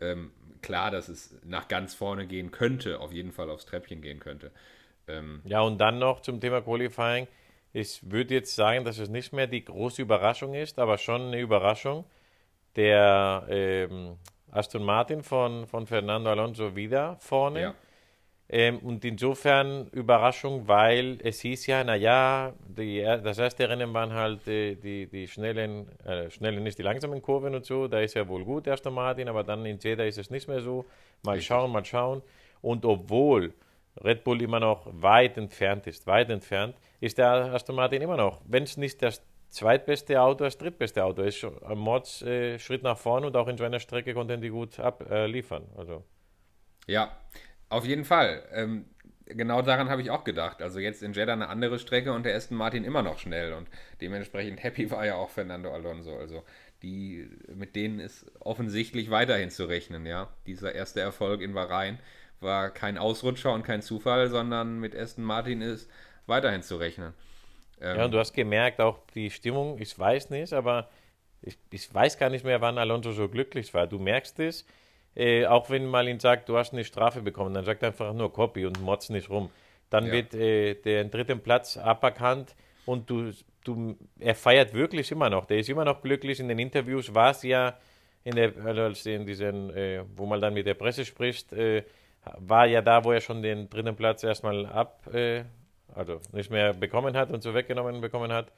ähm, 0.00 0.32
klar, 0.62 0.90
dass 0.90 1.08
es 1.08 1.36
nach 1.44 1.68
ganz 1.68 1.94
vorne 1.94 2.26
gehen 2.26 2.50
könnte, 2.50 3.00
auf 3.00 3.12
jeden 3.12 3.32
Fall 3.32 3.50
aufs 3.50 3.66
Treppchen 3.66 4.00
gehen 4.00 4.20
könnte. 4.20 4.50
Ähm, 5.06 5.40
ja, 5.44 5.60
und 5.60 5.78
dann 5.78 5.98
noch 5.98 6.20
zum 6.20 6.40
Thema 6.40 6.60
Qualifying. 6.60 7.26
Ich 7.72 8.10
würde 8.10 8.34
jetzt 8.34 8.54
sagen, 8.54 8.84
dass 8.84 8.98
es 8.98 9.08
nicht 9.08 9.32
mehr 9.32 9.46
die 9.46 9.64
große 9.64 10.02
Überraschung 10.02 10.54
ist, 10.54 10.78
aber 10.78 10.98
schon 10.98 11.22
eine 11.22 11.40
Überraschung. 11.40 12.04
Der 12.76 13.46
ähm, 13.48 14.16
Aston 14.50 14.84
Martin 14.84 15.22
von, 15.22 15.66
von 15.66 15.86
Fernando 15.86 16.30
Alonso 16.30 16.76
wieder 16.76 17.16
vorne. 17.20 17.60
Ja. 17.60 17.74
Ähm, 18.50 18.78
und 18.78 19.04
insofern 19.04 19.88
Überraschung, 19.88 20.66
weil 20.66 21.18
es 21.22 21.40
hieß 21.40 21.66
ja, 21.66 21.84
naja, 21.84 22.54
die, 22.66 23.02
das 23.02 23.38
erste 23.38 23.68
Rennen 23.68 23.92
waren 23.92 24.14
halt 24.14 24.46
die, 24.46 24.74
die, 24.76 25.06
die 25.06 25.28
schnellen, 25.28 25.86
äh, 26.04 26.30
schnellen 26.30 26.62
nicht 26.62 26.78
die 26.78 26.82
langsamen 26.82 27.20
Kurven 27.20 27.54
und 27.54 27.66
so, 27.66 27.88
da 27.88 28.00
ist 28.00 28.14
ja 28.14 28.26
wohl 28.26 28.44
gut, 28.44 28.66
erster 28.66 28.90
Martin, 28.90 29.28
aber 29.28 29.44
dann 29.44 29.66
in 29.66 29.78
Jeddah 29.78 30.04
ist 30.04 30.16
es 30.16 30.30
nicht 30.30 30.48
mehr 30.48 30.62
so. 30.62 30.86
Mal 31.24 31.40
schauen, 31.42 31.72
mal 31.72 31.84
schauen. 31.84 32.22
Und 32.62 32.86
obwohl 32.86 33.52
Red 34.02 34.24
Bull 34.24 34.40
immer 34.40 34.60
noch 34.60 34.86
weit 34.92 35.36
entfernt 35.36 35.86
ist, 35.86 36.06
weit 36.06 36.30
entfernt, 36.30 36.74
ist 37.00 37.18
der 37.18 37.52
Aston 37.52 37.76
Martin 37.76 38.00
immer 38.00 38.16
noch, 38.16 38.40
wenn 38.46 38.62
es 38.62 38.78
nicht 38.78 39.02
das 39.02 39.22
zweitbeste 39.50 40.20
Auto, 40.22 40.44
das 40.44 40.56
drittbeste 40.56 41.04
Auto 41.04 41.22
ist, 41.22 41.44
ein 41.44 41.78
Mords 41.78 42.22
äh, 42.22 42.58
Schritt 42.58 42.82
nach 42.82 42.96
vorne 42.96 43.26
und 43.26 43.36
auch 43.36 43.48
in 43.48 43.58
so 43.58 43.64
einer 43.64 43.80
Strecke 43.80 44.14
konnten 44.14 44.40
die 44.40 44.48
gut 44.48 44.78
abliefern. 44.80 45.64
Äh, 45.74 45.78
also. 45.78 46.04
Ja, 46.86 47.12
auf 47.68 47.84
jeden 47.84 48.04
Fall. 48.04 48.42
Ähm, 48.52 48.84
genau 49.26 49.62
daran 49.62 49.88
habe 49.90 50.02
ich 50.02 50.10
auch 50.10 50.24
gedacht. 50.24 50.62
Also 50.62 50.78
jetzt 50.78 51.02
in 51.02 51.12
Jeddah 51.12 51.32
eine 51.32 51.48
andere 51.48 51.78
Strecke 51.78 52.12
und 52.12 52.24
der 52.24 52.36
Aston 52.36 52.56
Martin 52.56 52.84
immer 52.84 53.02
noch 53.02 53.18
schnell 53.18 53.52
und 53.52 53.68
dementsprechend 54.00 54.62
happy 54.62 54.90
war 54.90 55.06
ja 55.06 55.16
auch 55.16 55.30
Fernando 55.30 55.72
Alonso. 55.72 56.16
Also 56.16 56.44
die, 56.82 57.28
mit 57.54 57.74
denen 57.76 58.00
ist 58.00 58.26
offensichtlich 58.40 59.10
weiterhin 59.10 59.50
zu 59.50 59.64
rechnen, 59.64 60.06
ja. 60.06 60.28
Dieser 60.46 60.74
erste 60.74 61.00
Erfolg 61.00 61.40
in 61.40 61.54
Bahrain 61.54 61.98
war 62.40 62.70
kein 62.70 62.98
Ausrutscher 62.98 63.52
und 63.52 63.64
kein 63.64 63.82
Zufall, 63.82 64.28
sondern 64.28 64.78
mit 64.78 64.96
Aston 64.96 65.24
Martin 65.24 65.60
ist 65.60 65.90
weiterhin 66.26 66.62
zu 66.62 66.76
rechnen. 66.76 67.14
Ähm, 67.80 67.96
ja, 67.96 68.04
und 68.04 68.12
du 68.12 68.18
hast 68.18 68.32
gemerkt, 68.32 68.80
auch 68.80 69.00
die 69.14 69.30
Stimmung, 69.30 69.78
ich 69.80 69.98
weiß 69.98 70.30
nicht, 70.30 70.52
aber 70.52 70.88
ich, 71.42 71.58
ich 71.70 71.92
weiß 71.92 72.18
gar 72.18 72.30
nicht 72.30 72.44
mehr, 72.44 72.60
wann 72.60 72.78
Alonso 72.78 73.12
so 73.12 73.28
glücklich 73.28 73.74
war. 73.74 73.86
Du 73.86 73.98
merkst 73.98 74.38
es, 74.40 74.66
äh, 75.18 75.46
auch 75.46 75.68
wenn 75.68 75.86
man 75.86 76.06
ihn 76.06 76.20
sagt, 76.20 76.48
du 76.48 76.56
hast 76.56 76.72
eine 76.72 76.84
Strafe 76.84 77.22
bekommen, 77.22 77.52
dann 77.52 77.64
sagt 77.64 77.82
er 77.82 77.88
einfach 77.88 78.14
nur 78.14 78.32
Copy 78.32 78.64
und 78.64 78.80
motzt 78.80 79.10
nicht 79.10 79.28
rum. 79.28 79.50
Dann 79.90 80.06
ja. 80.06 80.12
wird 80.12 80.34
äh, 80.34 80.74
der 80.74 81.04
dritten 81.04 81.40
Platz 81.40 81.76
aberkannt 81.76 82.54
und 82.86 83.10
du, 83.10 83.32
du, 83.64 83.96
er 84.20 84.36
feiert 84.36 84.72
wirklich 84.74 85.10
immer 85.10 85.28
noch. 85.28 85.46
Der 85.46 85.58
ist 85.58 85.68
immer 85.68 85.84
noch 85.84 86.02
glücklich. 86.02 86.38
In 86.38 86.46
den 86.46 86.60
Interviews 86.60 87.12
war 87.12 87.32
es 87.32 87.42
ja, 87.42 87.76
in 88.22 88.36
der, 88.36 88.52
also 88.64 89.10
in 89.10 89.26
diesen, 89.26 89.70
äh, 89.74 90.04
wo 90.14 90.24
man 90.24 90.40
dann 90.40 90.54
mit 90.54 90.66
der 90.66 90.74
Presse 90.74 91.04
spricht, 91.04 91.52
äh, 91.52 91.82
war 92.36 92.66
ja 92.66 92.80
da, 92.80 93.02
wo 93.02 93.10
er 93.10 93.20
schon 93.20 93.42
den 93.42 93.68
dritten 93.68 93.96
Platz 93.96 94.22
erstmal 94.22 94.66
ab, 94.66 95.12
äh, 95.12 95.42
also 95.94 96.20
nicht 96.32 96.50
mehr 96.50 96.74
bekommen 96.74 97.16
hat 97.16 97.30
und 97.30 97.42
so 97.42 97.54
weggenommen 97.54 98.00
bekommen 98.00 98.32
hat. 98.32 98.52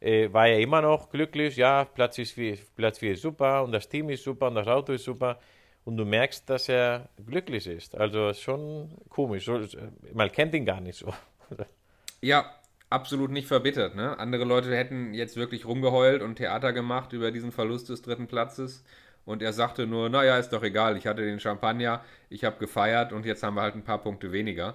Äh, 0.00 0.32
war 0.32 0.46
er 0.46 0.60
immer 0.60 0.80
noch 0.80 1.10
glücklich, 1.10 1.56
ja, 1.56 1.84
Platz 1.86 2.16
4 2.16 2.58
Platz 2.76 3.02
ist 3.02 3.22
super 3.22 3.64
und 3.64 3.72
das 3.72 3.88
Team 3.88 4.10
ist 4.10 4.22
super 4.22 4.46
und 4.48 4.54
das 4.54 4.68
Auto 4.68 4.92
ist 4.92 5.04
super 5.04 5.38
und 5.84 5.96
du 5.96 6.04
merkst, 6.04 6.48
dass 6.48 6.68
er 6.68 7.08
glücklich 7.26 7.66
ist. 7.66 7.94
Also 7.94 8.32
schon 8.34 8.90
komisch. 9.08 9.50
Man 10.12 10.32
kennt 10.32 10.54
ihn 10.54 10.64
gar 10.64 10.80
nicht 10.80 10.98
so. 10.98 11.12
Ja, 12.20 12.54
absolut 12.88 13.30
nicht 13.30 13.46
verbittert. 13.46 13.94
Ne? 13.94 14.18
Andere 14.18 14.44
Leute 14.44 14.74
hätten 14.74 15.12
jetzt 15.12 15.36
wirklich 15.36 15.66
rumgeheult 15.66 16.22
und 16.22 16.36
Theater 16.36 16.72
gemacht 16.72 17.12
über 17.12 17.30
diesen 17.30 17.52
Verlust 17.52 17.90
des 17.90 18.02
dritten 18.02 18.26
Platzes. 18.26 18.84
Und 19.26 19.42
er 19.42 19.52
sagte 19.52 19.86
nur, 19.86 20.08
naja, 20.08 20.38
ist 20.38 20.50
doch 20.50 20.62
egal, 20.62 20.96
ich 20.96 21.06
hatte 21.06 21.22
den 21.22 21.40
Champagner, 21.40 22.04
ich 22.28 22.44
habe 22.44 22.58
gefeiert 22.58 23.12
und 23.12 23.24
jetzt 23.24 23.42
haben 23.42 23.54
wir 23.54 23.62
halt 23.62 23.74
ein 23.74 23.84
paar 23.84 23.98
Punkte 23.98 24.32
weniger. 24.32 24.74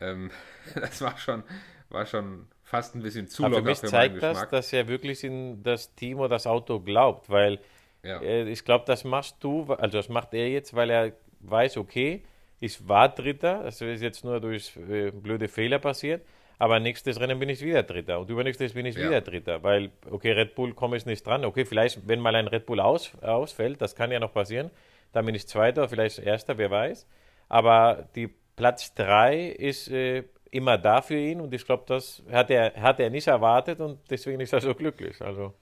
Ähm, 0.00 0.30
das 0.74 1.00
war 1.00 1.16
schon, 1.18 1.42
war 1.88 2.06
schon 2.06 2.46
fast 2.62 2.94
ein 2.94 3.02
bisschen 3.02 3.28
zu 3.28 3.44
Aber 3.44 3.56
locker 3.56 3.62
für 3.62 3.70
mich 3.70 3.78
für 3.80 3.86
zeigt 3.86 4.22
das, 4.22 4.48
dass 4.48 4.72
er 4.72 4.88
wirklich 4.88 5.24
in 5.24 5.62
das 5.62 5.94
Team 5.94 6.18
oder 6.18 6.30
das 6.30 6.46
Auto 6.46 6.80
glaubt, 6.80 7.28
weil 7.30 7.60
ja. 8.04 8.20
Äh, 8.20 8.48
ich 8.48 8.64
glaube, 8.64 8.84
das 8.86 9.04
machst 9.04 9.36
du, 9.40 9.64
also 9.74 9.98
das 9.98 10.08
macht 10.08 10.34
er 10.34 10.48
jetzt, 10.48 10.74
weil 10.74 10.90
er 10.90 11.12
weiß, 11.40 11.76
okay, 11.76 12.22
ich 12.60 12.86
war 12.88 13.08
Dritter, 13.08 13.64
das 13.64 13.80
ist 13.80 14.02
jetzt 14.02 14.24
nur 14.24 14.40
durch 14.40 14.76
äh, 14.76 15.10
blöde 15.10 15.48
Fehler 15.48 15.78
passiert, 15.78 16.22
aber 16.58 16.78
nächstes 16.78 17.18
Rennen 17.20 17.38
bin 17.38 17.48
ich 17.48 17.60
wieder 17.60 17.82
Dritter 17.82 18.20
und 18.20 18.30
übernächstes 18.30 18.74
bin 18.74 18.86
ich 18.86 18.96
ja. 18.96 19.08
wieder 19.08 19.20
Dritter, 19.20 19.62
weil, 19.62 19.90
okay, 20.10 20.32
Red 20.32 20.54
Bull 20.54 20.74
komme 20.74 20.96
ich 20.96 21.06
nicht 21.06 21.26
dran. 21.26 21.44
Okay, 21.44 21.64
vielleicht, 21.64 22.06
wenn 22.06 22.20
mal 22.20 22.36
ein 22.36 22.46
Red 22.46 22.66
Bull 22.66 22.78
aus, 22.78 23.12
ausfällt, 23.20 23.82
das 23.82 23.96
kann 23.96 24.12
ja 24.12 24.20
noch 24.20 24.32
passieren, 24.32 24.70
dann 25.12 25.26
bin 25.26 25.34
ich 25.34 25.48
Zweiter, 25.48 25.88
vielleicht 25.88 26.20
Erster, 26.20 26.58
wer 26.58 26.70
weiß. 26.70 27.06
Aber 27.48 28.08
die 28.14 28.28
Platz 28.54 28.94
3 28.94 29.46
ist 29.48 29.90
äh, 29.90 30.24
immer 30.52 30.78
da 30.78 31.02
für 31.02 31.18
ihn 31.18 31.40
und 31.40 31.52
ich 31.52 31.64
glaube, 31.64 31.82
das 31.86 32.22
hat 32.30 32.50
er, 32.50 32.74
hat 32.74 33.00
er 33.00 33.10
nicht 33.10 33.26
erwartet 33.26 33.80
und 33.80 33.98
deswegen 34.08 34.40
ist 34.40 34.52
er 34.52 34.60
so 34.60 34.74
glücklich. 34.74 35.20
Also. 35.20 35.54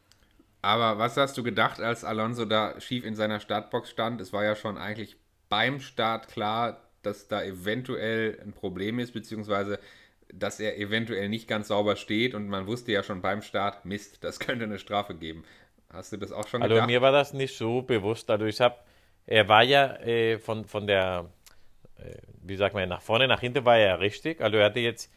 Aber 0.62 0.98
was 0.98 1.16
hast 1.16 1.36
du 1.38 1.42
gedacht, 1.42 1.80
als 1.80 2.04
Alonso 2.04 2.44
da 2.44 2.78
schief 2.80 3.04
in 3.04 3.14
seiner 3.14 3.40
Startbox 3.40 3.90
stand? 3.90 4.20
Es 4.20 4.32
war 4.32 4.44
ja 4.44 4.54
schon 4.54 4.76
eigentlich 4.76 5.16
beim 5.48 5.80
Start 5.80 6.28
klar, 6.28 6.82
dass 7.02 7.28
da 7.28 7.42
eventuell 7.42 8.38
ein 8.42 8.52
Problem 8.52 8.98
ist, 8.98 9.12
beziehungsweise 9.12 9.78
dass 10.32 10.60
er 10.60 10.78
eventuell 10.78 11.28
nicht 11.28 11.48
ganz 11.48 11.68
sauber 11.68 11.96
steht 11.96 12.34
und 12.34 12.48
man 12.48 12.66
wusste 12.66 12.92
ja 12.92 13.02
schon 13.02 13.20
beim 13.20 13.42
Start, 13.42 13.84
Mist, 13.84 14.22
das 14.22 14.38
könnte 14.38 14.64
eine 14.64 14.78
Strafe 14.78 15.14
geben. 15.14 15.44
Hast 15.92 16.12
du 16.12 16.16
das 16.16 16.30
auch 16.30 16.46
schon 16.46 16.62
also 16.62 16.74
gedacht? 16.74 16.84
Also 16.84 16.92
mir 16.92 17.02
war 17.02 17.12
das 17.12 17.32
nicht 17.32 17.56
so 17.56 17.82
bewusst. 17.82 18.30
Also 18.30 18.44
ich 18.44 18.60
habe, 18.60 18.76
er 19.26 19.48
war 19.48 19.64
ja 19.64 19.96
äh, 19.96 20.38
von, 20.38 20.64
von 20.64 20.86
der, 20.86 21.30
äh, 21.98 22.14
wie 22.42 22.56
sagt 22.56 22.74
man, 22.74 22.88
nach 22.88 23.02
vorne, 23.02 23.26
nach 23.26 23.40
hinten 23.40 23.64
war 23.64 23.76
er 23.76 23.98
richtig. 23.98 24.40
Also 24.40 24.58
er 24.58 24.66
hatte 24.66 24.80
jetzt 24.80 25.12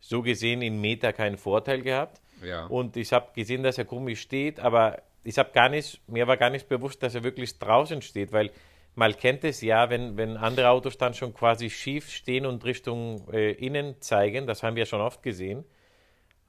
so 0.00 0.22
gesehen 0.22 0.62
in 0.62 0.80
Meter 0.80 1.12
keinen 1.12 1.36
Vorteil 1.36 1.82
gehabt. 1.82 2.20
Ja. 2.42 2.66
Und 2.66 2.96
ich 2.96 3.12
habe 3.12 3.28
gesehen, 3.34 3.62
dass 3.62 3.78
er 3.78 3.84
komisch 3.84 4.20
steht, 4.20 4.60
aber 4.60 5.02
ich 5.22 5.38
habe 5.38 5.50
gar 5.52 5.68
nicht, 5.68 6.00
mir 6.08 6.26
war 6.26 6.36
gar 6.36 6.50
nicht 6.50 6.68
bewusst, 6.68 7.02
dass 7.02 7.14
er 7.14 7.24
wirklich 7.24 7.58
draußen 7.58 8.02
steht, 8.02 8.32
weil 8.32 8.50
man 8.94 9.16
kennt 9.16 9.44
es 9.44 9.60
ja, 9.60 9.90
wenn, 9.90 10.16
wenn 10.16 10.36
andere 10.36 10.68
Autos 10.68 10.98
dann 10.98 11.14
schon 11.14 11.34
quasi 11.34 11.70
schief 11.70 12.10
stehen 12.10 12.46
und 12.46 12.64
Richtung 12.64 13.26
äh, 13.32 13.52
innen 13.52 14.00
zeigen, 14.00 14.46
das 14.46 14.62
haben 14.62 14.76
wir 14.76 14.86
schon 14.86 15.00
oft 15.00 15.22
gesehen. 15.22 15.64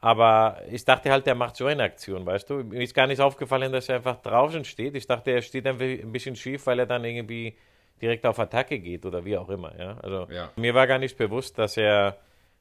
Aber 0.01 0.61
ich 0.69 0.85
dachte 0.85 1.09
halt, 1.09 1.25
er 1.25 1.33
macht 1.33 1.55
so 1.55 1.65
eine 1.65 1.81
Aktion, 1.81 2.25
weißt 2.25 2.49
du? 2.49 2.55
Mir 2.63 2.83
ist 2.83 2.93
gar 2.93 3.07
nicht 3.07 3.19
aufgefallen, 3.19 3.71
dass 3.71 3.89
er 3.89 3.95
einfach 3.95 4.21
draußen 4.21 4.63
steht. 4.63 4.95
Ich 4.95 5.07
dachte, 5.07 5.31
er 5.31 5.41
steht 5.41 5.65
ein 5.65 6.11
bisschen 6.11 6.35
schief, 6.35 6.67
weil 6.67 6.77
er 6.77 6.85
dann 6.85 7.03
irgendwie 7.03 7.55
direkt 7.99 8.25
auf 8.25 8.37
Attacke 8.37 8.77
geht 8.79 9.05
oder 9.05 9.25
wie 9.25 9.37
auch 9.37 9.49
immer. 9.49 9.73
Ja? 9.79 9.97
Also 10.03 10.27
ja. 10.29 10.51
mir 10.57 10.75
war 10.75 10.85
gar 10.85 10.99
nicht 10.99 11.17
bewusst, 11.17 11.57
dass 11.57 11.77
er, 11.77 12.17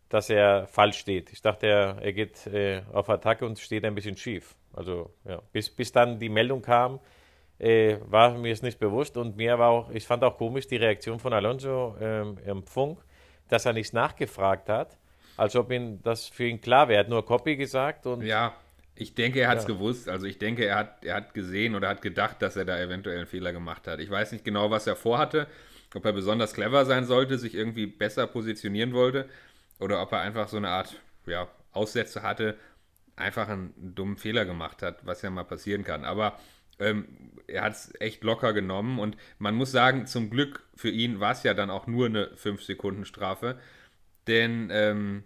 dass 0.09 0.31
er 0.31 0.67
falsch 0.67 0.99
steht. 0.99 1.33
Ich 1.33 1.43
dachte, 1.43 1.67
er, 1.67 1.99
er 2.01 2.13
geht 2.13 2.47
äh, 2.47 2.83
auf 2.93 3.09
Attacke 3.09 3.45
und 3.45 3.59
steht 3.59 3.85
ein 3.85 3.95
bisschen 3.95 4.17
schief. 4.17 4.55
Also 4.73 5.11
ja, 5.25 5.41
bis, 5.53 5.71
bis 5.71 5.93
dann 5.93 6.19
die 6.19 6.29
Meldung 6.29 6.63
kam, 6.63 7.01
äh, 7.59 7.97
war 8.07 8.37
mir 8.37 8.53
es 8.53 8.63
nicht 8.63 8.79
bewusst 8.79 9.17
und 9.17 9.37
mir 9.37 9.59
war 9.59 9.71
auch, 9.71 9.91
ich 9.91 10.07
fand 10.07 10.25
auch 10.25 10.37
komisch 10.37 10.67
die 10.67 10.77
Reaktion 10.77 11.19
von 11.19 11.33
Alonso 11.33 11.97
ähm, 12.01 12.39
im 12.45 12.65
Funk, 12.65 12.99
dass 13.49 13.65
er 13.67 13.73
nicht 13.73 13.95
nachgefragt 13.95 14.69
hat, 14.69 14.99
als 15.37 15.55
ob 15.57 15.71
ihn 15.71 16.01
das 16.03 16.29
für 16.29 16.47
ihn 16.47 16.61
klar 16.61 16.89
wäre. 16.89 16.99
Er 16.99 17.05
hat 17.05 17.09
nur 17.09 17.25
Copy 17.25 17.57
gesagt 17.57 18.07
und. 18.07 18.23
Ja, 18.23 18.55
ich 18.97 19.15
denke, 19.15 19.41
er 19.41 19.49
hat 19.49 19.59
es 19.59 19.65
ja. 19.65 19.75
gewusst. 19.75 20.09
Also 20.09 20.27
ich 20.27 20.39
denke, 20.39 20.65
er 20.65 20.77
hat, 20.77 21.05
er 21.05 21.17
hat 21.17 21.35
gesehen 21.35 21.75
oder 21.75 21.89
hat 21.89 22.03
gedacht, 22.03 22.41
dass 22.41 22.57
er 22.57 22.65
da 22.65 22.79
eventuell 22.79 23.19
einen 23.19 23.27
Fehler 23.27 23.53
gemacht 23.53 23.87
hat. 23.89 24.01
Ich 24.01 24.11
weiß 24.11 24.33
nicht 24.33 24.45
genau, 24.45 24.71
was 24.71 24.87
er 24.87 24.95
vorhatte, 24.95 25.49
ob 25.95 26.05
er 26.05 26.13
besonders 26.13 26.55
clever 26.55 26.85
sein 26.85 27.05
sollte, 27.05 27.39
sich 27.39 27.55
irgendwie 27.55 27.87
besser 27.87 28.27
positionieren 28.27 28.93
wollte 28.93 29.29
oder 29.79 30.03
ob 30.03 30.13
er 30.13 30.21
einfach 30.21 30.49
so 30.49 30.57
eine 30.57 30.69
Art 30.69 31.01
ja, 31.27 31.49
Aussätze 31.73 32.23
hatte, 32.23 32.57
einfach 33.17 33.49
einen, 33.49 33.95
dummen 33.95 34.17
Fehler 34.17 34.45
gemacht 34.45 34.83
hat, 34.83 35.07
was 35.07 35.23
ja 35.23 35.31
mal 35.31 35.45
passieren 35.45 35.85
kann. 35.85 36.05
Aber 36.05 36.39
ähm, 36.79 37.07
er 37.47 37.63
hat 37.63 37.73
es 37.75 37.93
echt 38.01 38.25
locker 38.25 38.53
genommen 38.53 38.99
und 38.99 39.17
man 39.39 39.55
muss 39.55 39.71
sagen, 39.71 40.07
zum 40.07 40.31
Glück 40.31 40.65
für 40.75 40.91
ihn 40.91 41.21
war 41.21 41.33
es 41.33 41.43
ja 41.43 41.55
dann 41.55 41.71
auch 41.71 41.87
nur 41.87 42.07
eine 42.07 42.27
5-Sekunden-Strafe, 42.35 43.59
denn 44.27 44.69
ähm, 44.73 45.25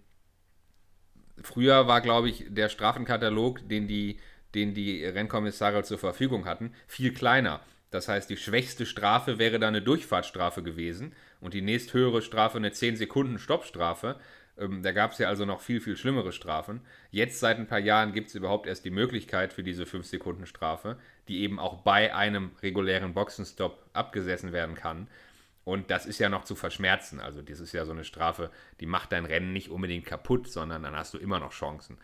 früher 1.43 1.87
war, 1.87 2.01
glaube 2.01 2.29
ich, 2.29 2.47
der 2.49 2.69
Strafenkatalog, 2.69 3.69
den 3.69 3.89
die, 3.89 4.19
den 4.55 4.75
die 4.75 5.05
Rennkommissare 5.05 5.85
zur 5.85 5.99
Verfügung 5.99 6.45
hatten, 6.45 6.75
viel 6.87 7.15
kleiner. 7.15 7.61
Das 7.91 8.09
heißt, 8.09 8.29
die 8.29 8.37
schwächste 8.37 8.85
Strafe 8.85 9.39
wäre 9.39 9.59
dann 9.59 9.75
eine 9.75 9.83
Durchfahrtsstrafe 9.83 10.63
gewesen 10.63 11.15
und 11.41 11.55
die 11.55 11.63
nächsthöhere 11.63 12.21
Strafe 12.21 12.59
eine 12.59 12.71
10-Sekunden-Stoppstrafe. 12.71 14.21
Ähm, 14.59 14.83
da 14.83 14.93
gab 14.93 15.13
es 15.13 15.19
ja 15.19 15.29
also 15.29 15.45
noch 15.45 15.61
viel, 15.61 15.81
viel 15.81 15.97
schlimmere 15.97 16.33
Strafen. 16.33 16.81
Jetzt 17.11 17.41
seit 17.41 17.59
ein 17.59 17.67
paar 17.67 17.79
Jahren 17.79 18.13
gibt 18.13 18.29
es 18.29 18.35
überhaupt 18.35 18.67
erst 18.67 18.85
die 18.85 18.91
Möglichkeit 18.91 19.53
für 19.53 19.63
diese 19.63 19.85
5-Sekunden-Strafe, 19.85 20.99
die 21.29 21.43
eben 21.43 21.59
auch 21.59 21.83
bei 21.83 22.15
einem 22.15 22.53
regulären 22.63 23.15
Boxenstopp 23.15 23.85
abgesessen 23.93 24.53
werden 24.53 24.75
kann. 24.75 25.09
Und 25.65 25.91
das 25.91 26.07
ist 26.07 26.19
ja 26.19 26.31
noch 26.31 26.45
zu 26.45 26.55
verschmerzen. 26.55 27.21
Also, 27.21 27.43
das 27.43 27.61
ist 27.61 27.73
ja 27.73 27.85
so 27.85 27.93
eine 27.93 28.05
Strafe, 28.05 28.51
die 28.81 28.87
macht 28.87 29.13
dein 29.13 29.27
Rennen 29.27 29.53
nicht 29.53 29.69
unbedingt 29.69 30.07
kaputt, 30.07 30.49
sondern 30.49 30.83
dann 30.83 30.97
hast 30.97 31.13
du 31.13 31.19
immer 31.19 31.41
noch 31.41 31.53
Chancen. 31.53 31.99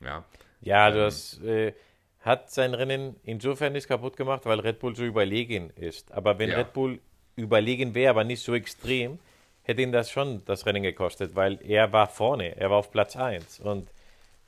Ja, 0.00 0.24
ja 0.60 0.84
also 0.84 0.98
das 0.98 1.40
äh, 1.42 1.72
hat 2.20 2.50
sein 2.50 2.74
Rennen 2.74 3.14
insofern 3.22 3.74
nicht 3.74 3.86
kaputt 3.86 4.16
gemacht, 4.16 4.44
weil 4.44 4.58
Red 4.58 4.80
Bull 4.80 4.96
so 4.96 5.04
überlegen 5.04 5.70
ist. 5.76 6.10
Aber 6.10 6.40
wenn 6.40 6.50
ja. 6.50 6.56
Red 6.56 6.72
Bull 6.72 6.98
überlegen 7.36 7.94
wäre, 7.94 8.10
aber 8.10 8.24
nicht 8.24 8.42
so 8.42 8.54
extrem, 8.54 9.20
hätte 9.66 9.82
ihn 9.82 9.92
das 9.92 10.10
schon 10.10 10.42
das 10.44 10.64
Rennen 10.64 10.82
gekostet, 10.82 11.34
weil 11.34 11.58
er 11.62 11.92
war 11.92 12.06
vorne, 12.06 12.56
er 12.56 12.70
war 12.70 12.78
auf 12.78 12.90
Platz 12.90 13.16
1 13.16 13.60
und 13.60 13.90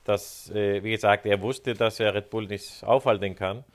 das, 0.05 0.49
äh, 0.51 0.81
wie 0.83 0.91
gesagt, 0.91 1.25
er 1.25 1.41
wusste, 1.41 1.73
dass 1.73 1.99
er 1.99 2.15
Red 2.15 2.29
Bull 2.29 2.47
nicht 2.47 2.83
aufhalten 2.83 3.35
kann 3.35 3.65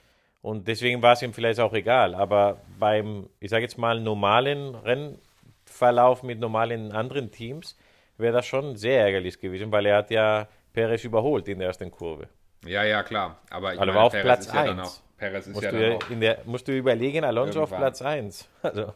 und 0.40 0.66
deswegen 0.66 1.02
war 1.02 1.12
es 1.12 1.22
ihm 1.22 1.34
vielleicht 1.34 1.60
auch 1.60 1.74
egal, 1.74 2.14
aber 2.14 2.60
beim, 2.78 3.28
ich 3.40 3.50
sage 3.50 3.62
jetzt 3.62 3.76
mal, 3.76 4.00
normalen 4.00 4.74
Rennverlauf 4.74 6.22
mit 6.22 6.40
normalen 6.40 6.92
anderen 6.92 7.30
Teams 7.30 7.78
wäre 8.16 8.32
das 8.32 8.46
schon 8.46 8.76
sehr 8.76 9.02
ärgerlich 9.02 9.38
gewesen, 9.38 9.70
weil 9.70 9.84
er 9.86 9.98
hat 9.98 10.10
ja 10.10 10.48
Perez 10.72 11.04
überholt 11.04 11.46
in 11.48 11.58
der 11.58 11.68
ersten 11.68 11.90
Kurve. 11.90 12.28
Ja, 12.64 12.84
ja, 12.84 13.02
klar, 13.02 13.38
aber 13.50 13.74
ich 13.74 13.80
also 13.80 13.86
meine, 13.86 13.98
war 13.98 14.04
auf 14.04 14.12
Perez 14.12 14.46
Platz 14.46 14.48
1. 14.48 14.78
Ja 14.78 15.04
Perez 15.18 15.46
ist 15.46 15.54
musst, 15.54 15.64
ja 15.64 15.70
du, 15.70 15.98
in 16.10 16.20
der, 16.20 16.38
musst 16.44 16.66
du 16.66 16.72
überlegen, 16.72 17.22
Alonso 17.24 17.60
irgendwann. 17.60 17.62
auf 17.62 17.78
Platz 17.78 18.02
1. 18.02 18.48
Also. 18.62 18.94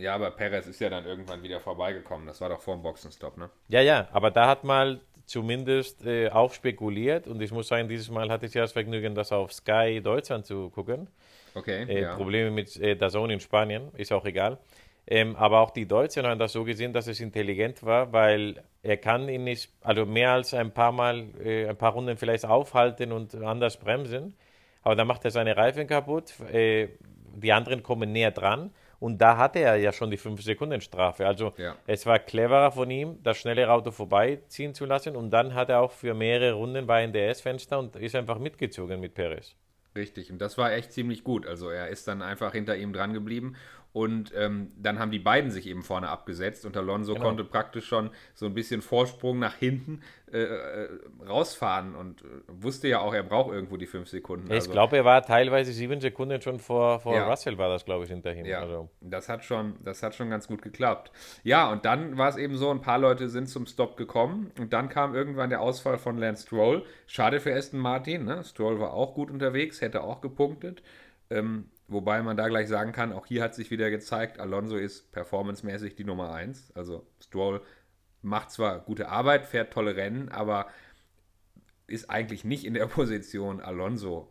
Ja, 0.00 0.14
aber 0.14 0.30
Perez 0.30 0.66
ist 0.66 0.80
ja 0.80 0.88
dann 0.88 1.04
irgendwann 1.04 1.42
wieder 1.42 1.60
vorbeigekommen. 1.60 2.26
Das 2.26 2.40
war 2.40 2.48
doch 2.48 2.60
vor 2.60 2.74
dem 2.74 2.82
Boxenstopp, 2.82 3.36
ne? 3.36 3.50
Ja, 3.68 3.82
ja, 3.82 4.08
aber 4.12 4.30
da 4.30 4.48
hat 4.48 4.64
mal 4.64 5.00
zumindest 5.26 6.04
äh, 6.04 6.28
auch 6.30 6.52
spekuliert 6.52 7.28
und 7.28 7.40
ich 7.40 7.52
muss 7.52 7.68
sagen, 7.68 7.88
dieses 7.88 8.10
Mal 8.10 8.30
hatte 8.30 8.46
ich 8.46 8.54
ja 8.54 8.62
das 8.62 8.72
Vergnügen, 8.72 9.14
das 9.14 9.30
auf 9.30 9.52
Sky 9.52 10.00
Deutschland 10.02 10.46
zu 10.46 10.70
gucken. 10.70 11.08
Okay. 11.54 11.84
Äh, 11.88 12.02
ja. 12.02 12.16
Probleme 12.16 12.50
mit 12.50 12.76
äh, 12.76 12.96
der 12.96 13.10
Zone 13.10 13.34
in 13.34 13.40
Spanien, 13.40 13.90
ist 13.96 14.12
auch 14.12 14.24
egal. 14.24 14.58
Ähm, 15.06 15.36
aber 15.36 15.60
auch 15.60 15.70
die 15.70 15.86
Deutschen 15.86 16.26
haben 16.26 16.38
das 16.38 16.52
so 16.52 16.64
gesehen, 16.64 16.92
dass 16.92 17.06
es 17.06 17.20
intelligent 17.20 17.82
war, 17.82 18.12
weil 18.12 18.62
er 18.82 18.96
kann 18.96 19.28
ihn 19.28 19.44
nicht, 19.44 19.70
also 19.82 20.06
mehr 20.06 20.32
als 20.32 20.54
ein 20.54 20.72
paar 20.72 20.92
Mal, 20.92 21.26
äh, 21.44 21.68
ein 21.68 21.76
paar 21.76 21.92
Runden 21.92 22.16
vielleicht 22.16 22.46
aufhalten 22.46 23.12
und 23.12 23.34
anders 23.34 23.76
bremsen. 23.76 24.34
Aber 24.82 24.96
dann 24.96 25.06
macht 25.06 25.24
er 25.24 25.30
seine 25.30 25.56
Reifen 25.56 25.86
kaputt. 25.86 26.32
Äh, 26.52 26.88
die 27.34 27.52
anderen 27.52 27.82
kommen 27.82 28.12
näher 28.12 28.30
dran 28.30 28.70
und 29.00 29.18
da 29.18 29.38
hatte 29.38 29.58
er 29.58 29.76
ja 29.76 29.92
schon 29.92 30.10
die 30.10 30.18
5-Sekunden-Strafe. 30.18 31.26
Also 31.26 31.54
ja. 31.56 31.74
es 31.86 32.04
war 32.04 32.18
cleverer 32.18 32.70
von 32.70 32.90
ihm, 32.90 33.20
das 33.22 33.38
schnellere 33.38 33.72
Auto 33.72 33.90
vorbeiziehen 33.90 34.74
zu 34.74 34.84
lassen. 34.84 35.16
Und 35.16 35.30
dann 35.30 35.54
hat 35.54 35.70
er 35.70 35.80
auch 35.80 35.90
für 35.90 36.12
mehrere 36.12 36.52
Runden 36.52 36.86
bei 36.86 37.02
NDS-Fenster 37.04 37.78
und 37.78 37.96
ist 37.96 38.14
einfach 38.14 38.38
mitgezogen 38.38 39.00
mit 39.00 39.14
Perez. 39.14 39.56
Richtig, 39.96 40.30
und 40.30 40.38
das 40.38 40.56
war 40.56 40.72
echt 40.72 40.92
ziemlich 40.92 41.24
gut. 41.24 41.46
Also 41.46 41.70
er 41.70 41.88
ist 41.88 42.06
dann 42.06 42.22
einfach 42.22 42.52
hinter 42.52 42.76
ihm 42.76 42.92
dran 42.92 43.14
geblieben 43.14 43.56
und 43.92 44.32
ähm, 44.36 44.72
dann 44.76 44.98
haben 44.98 45.10
die 45.10 45.18
beiden 45.18 45.50
sich 45.50 45.66
eben 45.66 45.82
vorne 45.82 46.08
abgesetzt 46.08 46.64
und 46.64 46.76
Alonso 46.76 47.14
genau. 47.14 47.26
konnte 47.26 47.44
praktisch 47.44 47.86
schon 47.86 48.10
so 48.34 48.46
ein 48.46 48.54
bisschen 48.54 48.82
Vorsprung 48.82 49.38
nach 49.40 49.56
hinten 49.56 50.00
äh, 50.32 50.42
äh, 50.42 50.88
rausfahren 51.28 51.96
und 51.96 52.22
äh, 52.22 52.26
wusste 52.46 52.86
ja 52.86 53.00
auch, 53.00 53.12
er 53.12 53.24
braucht 53.24 53.52
irgendwo 53.52 53.76
die 53.76 53.86
fünf 53.86 54.08
Sekunden. 54.08 54.46
Ich 54.46 54.52
also, 54.52 54.70
glaube, 54.70 54.96
er 54.96 55.04
war 55.04 55.22
teilweise 55.22 55.72
sieben 55.72 56.00
Sekunden 56.00 56.40
schon 56.40 56.60
vor, 56.60 57.00
vor 57.00 57.16
ja. 57.16 57.28
Russell, 57.28 57.58
war 57.58 57.68
das, 57.68 57.84
glaube 57.84 58.04
ich, 58.04 58.10
hinterhin. 58.10 58.46
Ja, 58.46 58.60
also. 58.60 58.88
das, 59.00 59.28
hat 59.28 59.44
schon, 59.44 59.74
das 59.84 60.04
hat 60.04 60.14
schon 60.14 60.30
ganz 60.30 60.46
gut 60.46 60.62
geklappt. 60.62 61.10
Ja, 61.42 61.72
und 61.72 61.84
dann 61.84 62.16
war 62.16 62.28
es 62.28 62.36
eben 62.36 62.56
so, 62.56 62.70
ein 62.70 62.80
paar 62.80 62.98
Leute 62.98 63.28
sind 63.28 63.48
zum 63.48 63.66
Stop 63.66 63.96
gekommen 63.96 64.52
und 64.60 64.72
dann 64.72 64.88
kam 64.88 65.16
irgendwann 65.16 65.50
der 65.50 65.60
Ausfall 65.60 65.98
von 65.98 66.16
Lance 66.16 66.46
Stroll. 66.46 66.84
Schade 67.08 67.40
für 67.40 67.52
Aston 67.52 67.80
Martin, 67.80 68.24
ne? 68.24 68.44
Stroll 68.44 68.78
war 68.78 68.92
auch 68.92 69.14
gut 69.14 69.32
unterwegs, 69.32 69.80
hätte 69.80 70.02
auch 70.02 70.20
gepunktet. 70.20 70.80
Ähm, 71.28 71.70
Wobei 71.90 72.22
man 72.22 72.36
da 72.36 72.46
gleich 72.46 72.68
sagen 72.68 72.92
kann, 72.92 73.12
auch 73.12 73.26
hier 73.26 73.42
hat 73.42 73.56
sich 73.56 73.72
wieder 73.72 73.90
gezeigt, 73.90 74.38
Alonso 74.38 74.76
ist 74.76 75.10
performancemäßig 75.10 75.96
die 75.96 76.04
Nummer 76.04 76.32
1. 76.32 76.70
Also 76.76 77.04
Stroll 77.20 77.62
macht 78.22 78.52
zwar 78.52 78.78
gute 78.78 79.08
Arbeit, 79.08 79.44
fährt 79.44 79.72
tolle 79.72 79.96
Rennen, 79.96 80.28
aber 80.28 80.66
ist 81.88 82.08
eigentlich 82.08 82.44
nicht 82.44 82.64
in 82.64 82.74
der 82.74 82.86
Position, 82.98 83.60
Alonso 83.60 84.30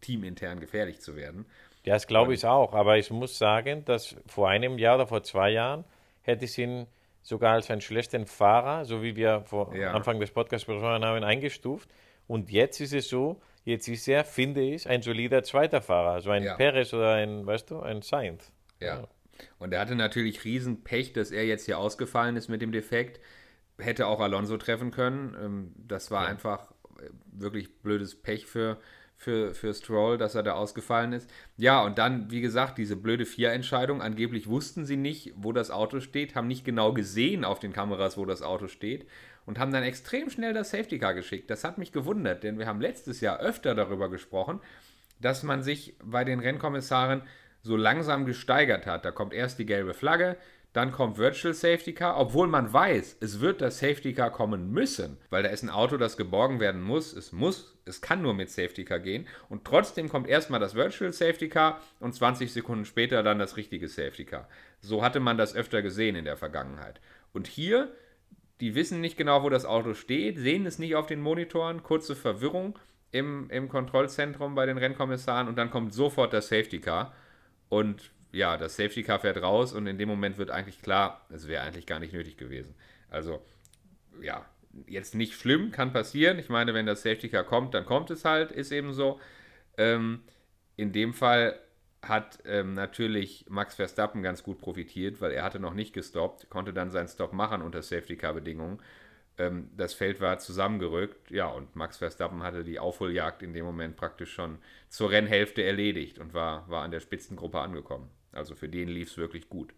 teamintern 0.00 0.60
gefährlich 0.60 1.00
zu 1.00 1.16
werden. 1.16 1.44
Ja, 1.84 1.94
das 1.94 2.06
glaube 2.06 2.34
ich 2.34 2.46
auch. 2.46 2.72
Aber 2.72 2.96
ich 2.96 3.10
muss 3.10 3.36
sagen, 3.36 3.84
dass 3.84 4.14
vor 4.28 4.48
einem 4.48 4.78
Jahr 4.78 4.94
oder 4.94 5.08
vor 5.08 5.24
zwei 5.24 5.50
Jahren 5.50 5.84
hätte 6.20 6.44
ich 6.44 6.56
ihn 6.56 6.86
sogar 7.22 7.54
als 7.54 7.68
einen 7.68 7.80
schlechten 7.80 8.26
Fahrer, 8.26 8.84
so 8.84 9.02
wie 9.02 9.16
wir 9.16 9.42
vor 9.42 9.74
ja. 9.74 9.90
Anfang 9.92 10.20
des 10.20 10.30
Podcasts 10.30 10.66
besprochen 10.66 11.04
haben, 11.04 11.24
eingestuft. 11.24 11.88
Und 12.28 12.52
jetzt 12.52 12.80
ist 12.80 12.94
es 12.94 13.08
so, 13.08 13.40
Jetzt 13.64 13.88
ist 13.88 14.08
er, 14.08 14.24
finde 14.24 14.60
ich, 14.60 14.88
ein 14.88 15.02
solider 15.02 15.42
zweiter 15.44 15.82
Fahrer. 15.82 16.20
So 16.20 16.30
ein 16.30 16.42
ja. 16.42 16.56
Perez 16.56 16.92
oder 16.92 17.14
ein, 17.14 17.46
weißt 17.46 17.70
du, 17.70 17.80
ein 17.80 18.02
Sainz. 18.02 18.50
Ja. 18.80 19.06
Und 19.58 19.72
er 19.72 19.80
hatte 19.80 19.94
natürlich 19.94 20.44
Riesenpech, 20.44 21.12
dass 21.12 21.30
er 21.30 21.46
jetzt 21.46 21.66
hier 21.66 21.78
ausgefallen 21.78 22.36
ist 22.36 22.48
mit 22.48 22.62
dem 22.62 22.72
Defekt. 22.72 23.20
hätte 23.78 24.06
auch 24.06 24.20
Alonso 24.20 24.56
treffen 24.56 24.90
können. 24.90 25.36
Ähm, 25.40 25.72
das 25.76 26.10
war 26.10 26.24
ja. 26.24 26.30
einfach 26.30 26.72
äh, 26.98 27.08
wirklich 27.32 27.80
blödes 27.82 28.20
Pech 28.20 28.46
für, 28.46 28.78
für, 29.16 29.54
für 29.54 29.72
Stroll, 29.74 30.18
dass 30.18 30.34
er 30.34 30.42
da 30.42 30.54
ausgefallen 30.54 31.12
ist. 31.12 31.30
Ja, 31.56 31.82
und 31.84 31.98
dann, 31.98 32.30
wie 32.30 32.40
gesagt, 32.40 32.78
diese 32.78 32.96
blöde 32.96 33.26
Vier-Entscheidung. 33.26 34.02
Angeblich 34.02 34.48
wussten 34.48 34.84
sie 34.86 34.96
nicht, 34.96 35.32
wo 35.36 35.52
das 35.52 35.70
Auto 35.70 36.00
steht, 36.00 36.34
haben 36.34 36.48
nicht 36.48 36.64
genau 36.64 36.92
gesehen 36.92 37.44
auf 37.44 37.60
den 37.60 37.72
Kameras, 37.72 38.16
wo 38.16 38.24
das 38.24 38.42
Auto 38.42 38.66
steht 38.66 39.06
und 39.46 39.58
haben 39.58 39.72
dann 39.72 39.82
extrem 39.82 40.30
schnell 40.30 40.52
das 40.52 40.70
Safety 40.70 40.98
Car 40.98 41.14
geschickt. 41.14 41.50
Das 41.50 41.64
hat 41.64 41.78
mich 41.78 41.92
gewundert, 41.92 42.42
denn 42.42 42.58
wir 42.58 42.66
haben 42.66 42.80
letztes 42.80 43.20
Jahr 43.20 43.40
öfter 43.40 43.74
darüber 43.74 44.10
gesprochen, 44.10 44.60
dass 45.20 45.42
man 45.42 45.62
sich 45.62 45.94
bei 46.02 46.24
den 46.24 46.40
Rennkommissaren 46.40 47.22
so 47.62 47.76
langsam 47.76 48.26
gesteigert 48.26 48.86
hat. 48.86 49.04
Da 49.04 49.10
kommt 49.10 49.32
erst 49.32 49.58
die 49.58 49.66
gelbe 49.66 49.94
Flagge, 49.94 50.36
dann 50.72 50.90
kommt 50.90 51.18
Virtual 51.18 51.52
Safety 51.52 51.92
Car, 51.92 52.18
obwohl 52.18 52.48
man 52.48 52.72
weiß, 52.72 53.18
es 53.20 53.40
wird 53.40 53.60
das 53.60 53.78
Safety 53.78 54.14
Car 54.14 54.30
kommen 54.30 54.72
müssen, 54.72 55.18
weil 55.28 55.42
da 55.42 55.50
ist 55.50 55.62
ein 55.62 55.68
Auto, 55.68 55.98
das 55.98 56.16
geborgen 56.16 56.60
werden 56.60 56.80
muss. 56.80 57.12
Es 57.12 57.30
muss, 57.30 57.76
es 57.84 58.00
kann 58.00 58.22
nur 58.22 58.32
mit 58.32 58.50
Safety 58.50 58.84
Car 58.84 58.98
gehen. 58.98 59.26
Und 59.50 59.66
trotzdem 59.66 60.08
kommt 60.08 60.28
erstmal 60.28 60.60
das 60.60 60.74
Virtual 60.74 61.12
Safety 61.12 61.50
Car 61.50 61.82
und 62.00 62.14
20 62.14 62.50
Sekunden 62.50 62.86
später 62.86 63.22
dann 63.22 63.38
das 63.38 63.58
richtige 63.58 63.86
Safety 63.86 64.24
Car. 64.24 64.48
So 64.80 65.04
hatte 65.04 65.20
man 65.20 65.36
das 65.36 65.54
öfter 65.54 65.82
gesehen 65.82 66.16
in 66.16 66.24
der 66.24 66.38
Vergangenheit. 66.38 67.00
Und 67.34 67.48
hier, 67.48 67.92
die 68.62 68.76
wissen 68.76 69.00
nicht 69.00 69.16
genau, 69.16 69.42
wo 69.42 69.48
das 69.48 69.66
Auto 69.66 69.92
steht, 69.92 70.38
sehen 70.38 70.66
es 70.66 70.78
nicht 70.78 70.94
auf 70.94 71.06
den 71.06 71.20
Monitoren, 71.20 71.82
kurze 71.82 72.14
Verwirrung 72.14 72.78
im, 73.10 73.50
im 73.50 73.68
Kontrollzentrum 73.68 74.54
bei 74.54 74.66
den 74.66 74.78
Rennkommissaren 74.78 75.48
und 75.48 75.56
dann 75.56 75.68
kommt 75.68 75.92
sofort 75.92 76.32
das 76.32 76.46
Safety 76.46 76.80
Car. 76.80 77.12
Und 77.68 78.12
ja, 78.30 78.56
das 78.56 78.76
Safety 78.76 79.02
Car 79.02 79.18
fährt 79.18 79.42
raus 79.42 79.72
und 79.72 79.88
in 79.88 79.98
dem 79.98 80.08
Moment 80.08 80.38
wird 80.38 80.52
eigentlich 80.52 80.80
klar, 80.80 81.26
es 81.30 81.48
wäre 81.48 81.64
eigentlich 81.64 81.86
gar 81.86 81.98
nicht 81.98 82.12
nötig 82.12 82.36
gewesen. 82.36 82.76
Also, 83.10 83.44
ja, 84.20 84.46
jetzt 84.86 85.16
nicht 85.16 85.34
schlimm, 85.34 85.72
kann 85.72 85.92
passieren. 85.92 86.38
Ich 86.38 86.48
meine, 86.48 86.72
wenn 86.72 86.86
das 86.86 87.02
Safety 87.02 87.30
Car 87.30 87.42
kommt, 87.42 87.74
dann 87.74 87.84
kommt 87.84 88.12
es 88.12 88.24
halt, 88.24 88.52
ist 88.52 88.70
eben 88.70 88.92
so. 88.92 89.18
Ähm, 89.76 90.20
in 90.76 90.92
dem 90.92 91.14
Fall 91.14 91.58
hat 92.02 92.40
ähm, 92.44 92.74
natürlich 92.74 93.46
Max 93.48 93.76
Verstappen 93.76 94.22
ganz 94.22 94.42
gut 94.42 94.58
profitiert, 94.58 95.20
weil 95.20 95.32
er 95.32 95.44
hatte 95.44 95.60
noch 95.60 95.74
nicht 95.74 95.92
gestoppt, 95.92 96.50
konnte 96.50 96.72
dann 96.72 96.90
seinen 96.90 97.08
Stop 97.08 97.32
machen 97.32 97.62
unter 97.62 97.82
Safety 97.82 98.16
Car 98.16 98.34
Bedingungen. 98.34 98.80
Ähm, 99.38 99.70
das 99.76 99.94
Feld 99.94 100.20
war 100.20 100.38
zusammengerückt, 100.38 101.30
ja, 101.30 101.46
und 101.46 101.76
Max 101.76 101.98
Verstappen 101.98 102.42
hatte 102.42 102.64
die 102.64 102.78
Aufholjagd 102.78 103.42
in 103.42 103.54
dem 103.54 103.64
Moment 103.64 103.96
praktisch 103.96 104.32
schon 104.34 104.58
zur 104.88 105.10
Rennhälfte 105.10 105.62
erledigt 105.62 106.18
und 106.18 106.34
war, 106.34 106.68
war 106.68 106.82
an 106.82 106.90
der 106.90 107.00
Spitzengruppe 107.00 107.60
angekommen. 107.60 108.10
Also 108.32 108.54
für 108.54 108.68
den 108.68 108.88
lief 108.88 109.10
es 109.10 109.16
wirklich 109.16 109.48
gut. 109.48 109.72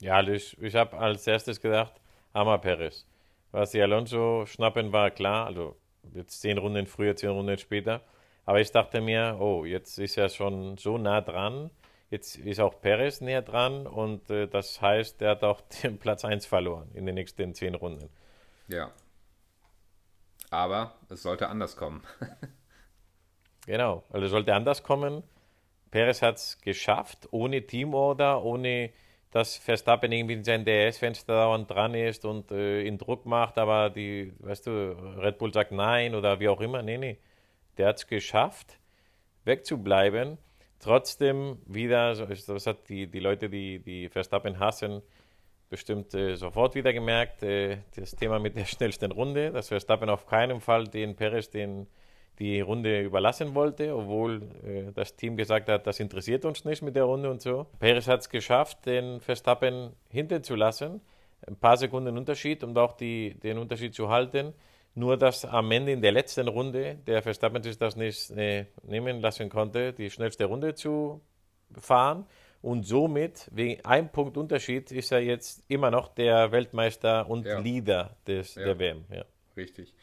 Ja, 0.00 0.22
ich, 0.22 0.60
ich 0.60 0.74
habe 0.74 0.98
als 0.98 1.26
erstes 1.26 1.60
gedacht, 1.60 2.00
Hammer 2.34 2.58
Perez. 2.58 3.06
Was 3.52 3.70
die 3.70 3.82
Alonso 3.82 4.46
schnappen 4.46 4.92
war 4.92 5.10
klar, 5.10 5.46
also 5.46 5.76
jetzt 6.14 6.40
zehn 6.40 6.58
Runden 6.58 6.86
früher, 6.86 7.16
zehn 7.16 7.30
Runden 7.30 7.58
später. 7.58 8.02
Aber 8.50 8.60
ich 8.60 8.72
dachte 8.72 9.00
mir, 9.00 9.36
oh, 9.38 9.64
jetzt 9.64 9.96
ist 10.00 10.16
er 10.16 10.28
schon 10.28 10.76
so 10.76 10.98
nah 10.98 11.20
dran. 11.20 11.70
Jetzt 12.10 12.34
ist 12.34 12.58
auch 12.58 12.80
Perez 12.80 13.20
näher 13.20 13.42
dran 13.42 13.86
und 13.86 14.28
äh, 14.28 14.48
das 14.48 14.82
heißt, 14.82 15.22
er 15.22 15.30
hat 15.30 15.44
auch 15.44 15.60
den 15.84 16.00
Platz 16.00 16.24
1 16.24 16.46
verloren 16.46 16.90
in 16.94 17.06
den 17.06 17.14
nächsten 17.14 17.54
zehn 17.54 17.76
Runden. 17.76 18.10
Ja. 18.66 18.90
Aber 20.50 20.96
es 21.10 21.22
sollte 21.22 21.48
anders 21.48 21.76
kommen. 21.76 22.02
genau, 23.66 24.02
also 24.10 24.26
es 24.26 24.32
sollte 24.32 24.52
anders 24.52 24.82
kommen. 24.82 25.22
Perez 25.92 26.20
hat 26.20 26.38
es 26.38 26.60
geschafft, 26.60 27.28
ohne 27.30 27.64
Teamorder, 27.64 28.42
ohne 28.42 28.90
dass 29.30 29.58
Verstappen 29.58 30.10
irgendwie 30.10 30.34
in 30.34 30.42
sein 30.42 30.64
DS-Fenster 30.64 31.34
dauernd 31.34 31.70
dran 31.70 31.94
ist 31.94 32.24
und 32.24 32.50
äh, 32.50 32.82
ihn 32.82 32.98
Druck 32.98 33.26
macht, 33.26 33.58
aber 33.58 33.90
die, 33.90 34.32
weißt 34.40 34.66
du, 34.66 34.96
Red 35.22 35.38
Bull 35.38 35.54
sagt 35.54 35.70
nein 35.70 36.16
oder 36.16 36.40
wie 36.40 36.48
auch 36.48 36.60
immer. 36.60 36.82
Nee, 36.82 36.98
nee. 36.98 37.16
Der 37.80 37.88
hat 37.88 37.96
es 37.96 38.06
geschafft, 38.06 38.78
wegzubleiben. 39.46 40.36
Trotzdem 40.80 41.56
wieder, 41.64 42.14
das 42.14 42.66
hat 42.66 42.90
die, 42.90 43.06
die 43.06 43.20
Leute, 43.20 43.48
die, 43.48 43.78
die 43.78 44.10
Verstappen 44.10 44.58
hassen, 44.58 45.00
bestimmt 45.70 46.12
äh, 46.12 46.36
sofort 46.36 46.74
wieder 46.74 46.92
gemerkt, 46.92 47.42
äh, 47.42 47.78
das 47.96 48.14
Thema 48.14 48.38
mit 48.38 48.54
der 48.54 48.64
schnellsten 48.66 49.12
Runde, 49.12 49.50
dass 49.50 49.68
Verstappen 49.68 50.10
auf 50.10 50.26
keinen 50.26 50.60
Fall 50.60 50.88
den 50.88 51.16
Perez 51.16 51.48
den 51.48 51.86
die 52.38 52.60
Runde 52.60 53.00
überlassen 53.00 53.54
wollte, 53.54 53.96
obwohl 53.96 54.42
äh, 54.62 54.92
das 54.92 55.16
Team 55.16 55.38
gesagt 55.38 55.70
hat, 55.70 55.86
das 55.86 56.00
interessiert 56.00 56.44
uns 56.44 56.66
nicht 56.66 56.82
mit 56.82 56.96
der 56.96 57.04
Runde 57.04 57.30
und 57.30 57.40
so. 57.40 57.66
Perez 57.78 58.06
hat 58.08 58.20
es 58.20 58.28
geschafft, 58.28 58.84
den 58.84 59.22
Verstappen 59.22 59.94
hinten 60.10 60.42
zu 60.42 60.54
lassen. 60.54 61.00
Ein 61.46 61.56
paar 61.56 61.78
Sekunden 61.78 62.18
Unterschied, 62.18 62.62
um 62.62 62.76
auch 62.76 62.92
die, 62.92 63.40
den 63.42 63.56
Unterschied 63.56 63.94
zu 63.94 64.10
halten. 64.10 64.52
Nur, 64.94 65.16
dass 65.16 65.44
am 65.44 65.70
Ende 65.70 65.92
in 65.92 66.02
der 66.02 66.12
letzten 66.12 66.48
Runde 66.48 66.98
der 67.06 67.22
Verstappen 67.22 67.62
sich 67.62 67.78
das 67.78 67.96
nicht 67.96 68.30
äh, 68.32 68.66
nehmen 68.82 69.20
lassen 69.20 69.48
konnte, 69.48 69.92
die 69.92 70.10
schnellste 70.10 70.46
Runde 70.46 70.74
zu 70.74 71.20
fahren. 71.78 72.26
Und 72.62 72.84
somit, 72.84 73.48
wegen 73.52 73.82
einem 73.84 74.10
Punkt 74.10 74.36
Unterschied, 74.36 74.92
ist 74.92 75.12
er 75.12 75.20
jetzt 75.20 75.64
immer 75.68 75.90
noch 75.90 76.08
der 76.14 76.52
Weltmeister 76.52 77.28
und 77.28 77.46
ja. 77.46 77.58
Leader 77.58 78.16
des, 78.26 78.54
ja. 78.56 78.64
der 78.64 78.78
WM. 78.78 79.04
Ja. 79.10 79.24
Richtig. 79.56 79.94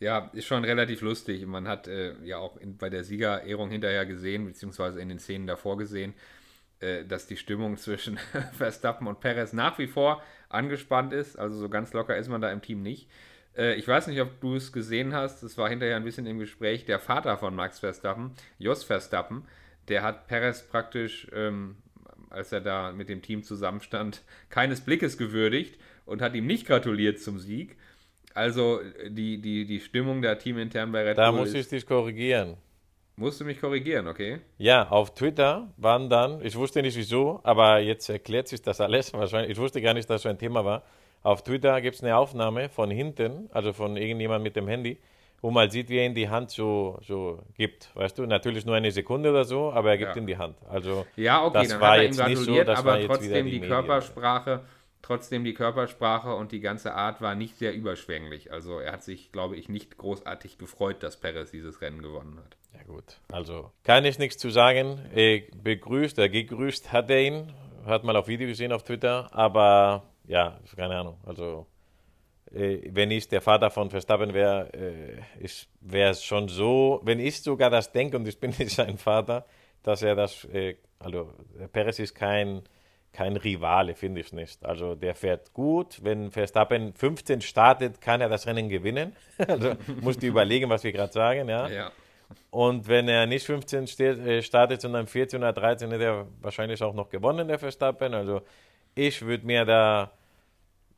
Ja, 0.00 0.30
ist 0.32 0.46
schon 0.46 0.64
relativ 0.64 1.00
lustig. 1.02 1.46
Man 1.46 1.68
hat 1.68 1.86
äh, 1.86 2.14
ja 2.24 2.38
auch 2.38 2.56
in, 2.56 2.76
bei 2.76 2.90
der 2.90 3.04
Siegerehrung 3.04 3.70
hinterher 3.70 4.04
gesehen, 4.04 4.46
beziehungsweise 4.46 5.00
in 5.00 5.08
den 5.08 5.20
Szenen 5.20 5.46
davor 5.46 5.76
gesehen, 5.76 6.14
äh, 6.80 7.04
dass 7.04 7.28
die 7.28 7.36
Stimmung 7.36 7.76
zwischen 7.76 8.18
Verstappen 8.52 9.06
und 9.06 9.20
Perez 9.20 9.52
nach 9.52 9.78
wie 9.78 9.86
vor 9.86 10.20
angespannt 10.48 11.12
ist. 11.12 11.38
Also 11.38 11.56
so 11.56 11.68
ganz 11.68 11.92
locker 11.92 12.16
ist 12.16 12.28
man 12.28 12.40
da 12.40 12.50
im 12.50 12.62
Team 12.62 12.82
nicht. 12.82 13.08
Äh, 13.56 13.74
ich 13.74 13.86
weiß 13.86 14.06
nicht, 14.06 14.20
ob 14.20 14.40
du 14.40 14.56
es 14.56 14.72
gesehen 14.72 15.14
hast. 15.14 15.42
Es 15.42 15.58
war 15.58 15.68
hinterher 15.68 15.96
ein 15.96 16.04
bisschen 16.04 16.26
im 16.26 16.38
Gespräch. 16.38 16.84
Der 16.84 16.98
Vater 16.98 17.36
von 17.38 17.54
Max 17.54 17.78
Verstappen, 17.80 18.32
Jos 18.58 18.84
Verstappen, 18.84 19.44
der 19.88 20.02
hat 20.02 20.26
Perez 20.26 20.62
praktisch, 20.62 21.28
ähm, 21.34 21.76
als 22.30 22.52
er 22.52 22.60
da 22.60 22.92
mit 22.92 23.08
dem 23.08 23.22
Team 23.22 23.42
zusammenstand, 23.42 24.22
keines 24.50 24.80
Blickes 24.80 25.18
gewürdigt 25.18 25.78
und 26.06 26.22
hat 26.22 26.34
ihm 26.34 26.46
nicht 26.46 26.66
gratuliert 26.66 27.20
zum 27.20 27.38
Sieg 27.38 27.76
also 28.34 28.80
die, 29.08 29.40
die, 29.40 29.66
die 29.66 29.80
Stimmung 29.80 30.22
der 30.22 30.38
Teamintern 30.38 30.92
bei 30.92 31.02
Red 31.02 31.18
da 31.18 31.30
Bull. 31.30 31.40
Da 31.40 31.44
muss 31.44 31.54
ich 31.54 31.68
dich 31.68 31.86
korrigieren. 31.86 32.56
Musst 33.16 33.40
du 33.40 33.44
mich 33.44 33.60
korrigieren, 33.60 34.06
okay? 34.08 34.40
Ja, 34.56 34.88
auf 34.88 35.14
Twitter 35.14 35.72
waren 35.76 36.08
dann, 36.08 36.44
ich 36.44 36.56
wusste 36.56 36.80
nicht 36.80 36.96
wieso, 36.96 37.40
aber 37.42 37.78
jetzt 37.78 38.08
erklärt 38.08 38.48
sich 38.48 38.62
das 38.62 38.80
alles 38.80 39.12
wahrscheinlich. 39.12 39.52
Ich 39.52 39.58
wusste 39.58 39.82
gar 39.82 39.94
nicht, 39.94 40.08
dass 40.08 40.22
so 40.22 40.28
ein 40.28 40.38
Thema 40.38 40.64
war. 40.64 40.82
Auf 41.22 41.42
Twitter 41.42 41.80
gibt 41.80 41.96
es 41.96 42.02
eine 42.02 42.16
Aufnahme 42.16 42.68
von 42.68 42.90
hinten, 42.90 43.48
also 43.52 43.72
von 43.72 43.96
irgendjemand 43.96 44.42
mit 44.42 44.56
dem 44.56 44.68
Handy, 44.68 44.98
wo 45.40 45.50
man 45.50 45.70
sieht, 45.70 45.88
wie 45.88 45.98
er 45.98 46.06
in 46.06 46.14
die 46.14 46.28
Hand 46.28 46.50
so, 46.50 46.98
so 47.02 47.40
gibt. 47.56 47.90
Weißt 47.94 48.18
du, 48.18 48.26
natürlich 48.26 48.64
nur 48.64 48.76
eine 48.76 48.90
Sekunde 48.90 49.30
oder 49.30 49.44
so, 49.44 49.72
aber 49.72 49.90
er 49.90 49.98
gibt 49.98 50.16
ja. 50.16 50.20
in 50.20 50.26
die 50.26 50.36
Hand. 50.36 50.56
Also 50.68 51.06
ja, 51.16 51.44
okay, 51.44 51.62
das 51.62 51.80
war 51.80 52.02
jetzt 52.02 52.26
nicht 52.26 52.38
so, 52.38 52.62
das 52.62 52.78
aber 52.78 52.90
war 52.92 52.98
jetzt 52.98 53.08
trotzdem 53.08 53.46
die, 53.46 53.60
die 53.60 53.66
Körpersprache 53.68 54.62
Trotzdem 55.02 55.42
die 55.42 55.52
Körpersprache 55.52 56.32
und 56.32 56.52
die 56.52 56.60
ganze 56.60 56.94
Art 56.94 57.20
war 57.20 57.34
nicht 57.34 57.58
sehr 57.58 57.74
überschwänglich. 57.74 58.52
Also 58.52 58.78
er 58.78 58.92
hat 58.92 59.02
sich, 59.02 59.32
glaube 59.32 59.56
ich, 59.56 59.68
nicht 59.68 59.98
großartig 59.98 60.58
gefreut, 60.58 61.02
dass 61.02 61.16
Perez 61.16 61.50
dieses 61.50 61.80
Rennen 61.80 62.02
gewonnen 62.02 62.38
hat. 62.38 62.56
Ja 62.72 62.84
gut, 62.84 63.18
also 63.32 63.72
kann 63.82 64.04
ich 64.04 64.20
nichts 64.20 64.38
zu 64.38 64.50
sagen. 64.50 65.00
Begrüßt, 65.60 66.18
er 66.18 66.28
gegrüßt 66.28 66.92
hat 66.92 67.10
er 67.10 67.20
ihn, 67.20 67.52
hat 67.84 68.04
mal 68.04 68.14
auf 68.14 68.28
Video 68.28 68.46
gesehen 68.46 68.72
auf 68.72 68.84
Twitter, 68.84 69.28
aber 69.32 70.04
ja, 70.32 70.58
keine 70.76 70.96
Ahnung. 70.96 71.18
Also 71.26 71.66
äh, 72.52 72.78
wenn 72.90 73.10
ich 73.10 73.28
der 73.28 73.40
Vater 73.40 73.70
von 73.70 73.90
Verstappen 73.90 74.32
wäre, 74.32 74.72
äh, 74.72 75.48
wäre 75.80 76.10
es 76.10 76.24
schon 76.24 76.48
so, 76.48 77.00
wenn 77.04 77.20
ich 77.20 77.42
sogar 77.42 77.70
das 77.70 77.92
denke 77.92 78.16
und 78.16 78.26
ich 78.26 78.40
bin 78.40 78.50
nicht 78.58 78.74
sein 78.74 78.96
Vater, 78.96 79.44
dass 79.82 80.02
er 80.02 80.14
das, 80.16 80.44
äh, 80.46 80.76
also 80.98 81.32
Perez 81.72 81.98
ist 81.98 82.14
kein 82.14 82.62
kein 83.12 83.36
Rivale, 83.36 83.94
finde 83.94 84.22
ich 84.22 84.32
nicht. 84.32 84.64
Also 84.64 84.94
der 84.94 85.14
fährt 85.14 85.52
gut. 85.52 86.02
Wenn 86.02 86.30
Verstappen 86.30 86.94
15 86.94 87.42
startet, 87.42 88.00
kann 88.00 88.22
er 88.22 88.30
das 88.30 88.46
Rennen 88.46 88.70
gewinnen. 88.70 89.14
also 89.46 89.74
musst 90.00 90.22
du 90.22 90.28
überlegen, 90.28 90.70
was 90.70 90.82
wir 90.82 90.92
gerade 90.92 91.12
sagen. 91.12 91.46
Ja? 91.46 91.68
ja. 91.68 91.92
Und 92.50 92.88
wenn 92.88 93.08
er 93.08 93.26
nicht 93.26 93.44
15 93.44 93.84
äh, 93.98 94.40
startet, 94.40 94.80
sondern 94.80 95.06
14 95.06 95.40
oder 95.40 95.52
13, 95.52 95.90
hätte 95.90 96.04
er 96.04 96.26
wahrscheinlich 96.40 96.82
auch 96.82 96.94
noch 96.94 97.10
gewonnen, 97.10 97.48
der 97.48 97.58
Verstappen. 97.58 98.14
Also 98.14 98.40
ich 98.94 99.22
würde 99.22 99.46
mir 99.46 99.64
da, 99.64 100.10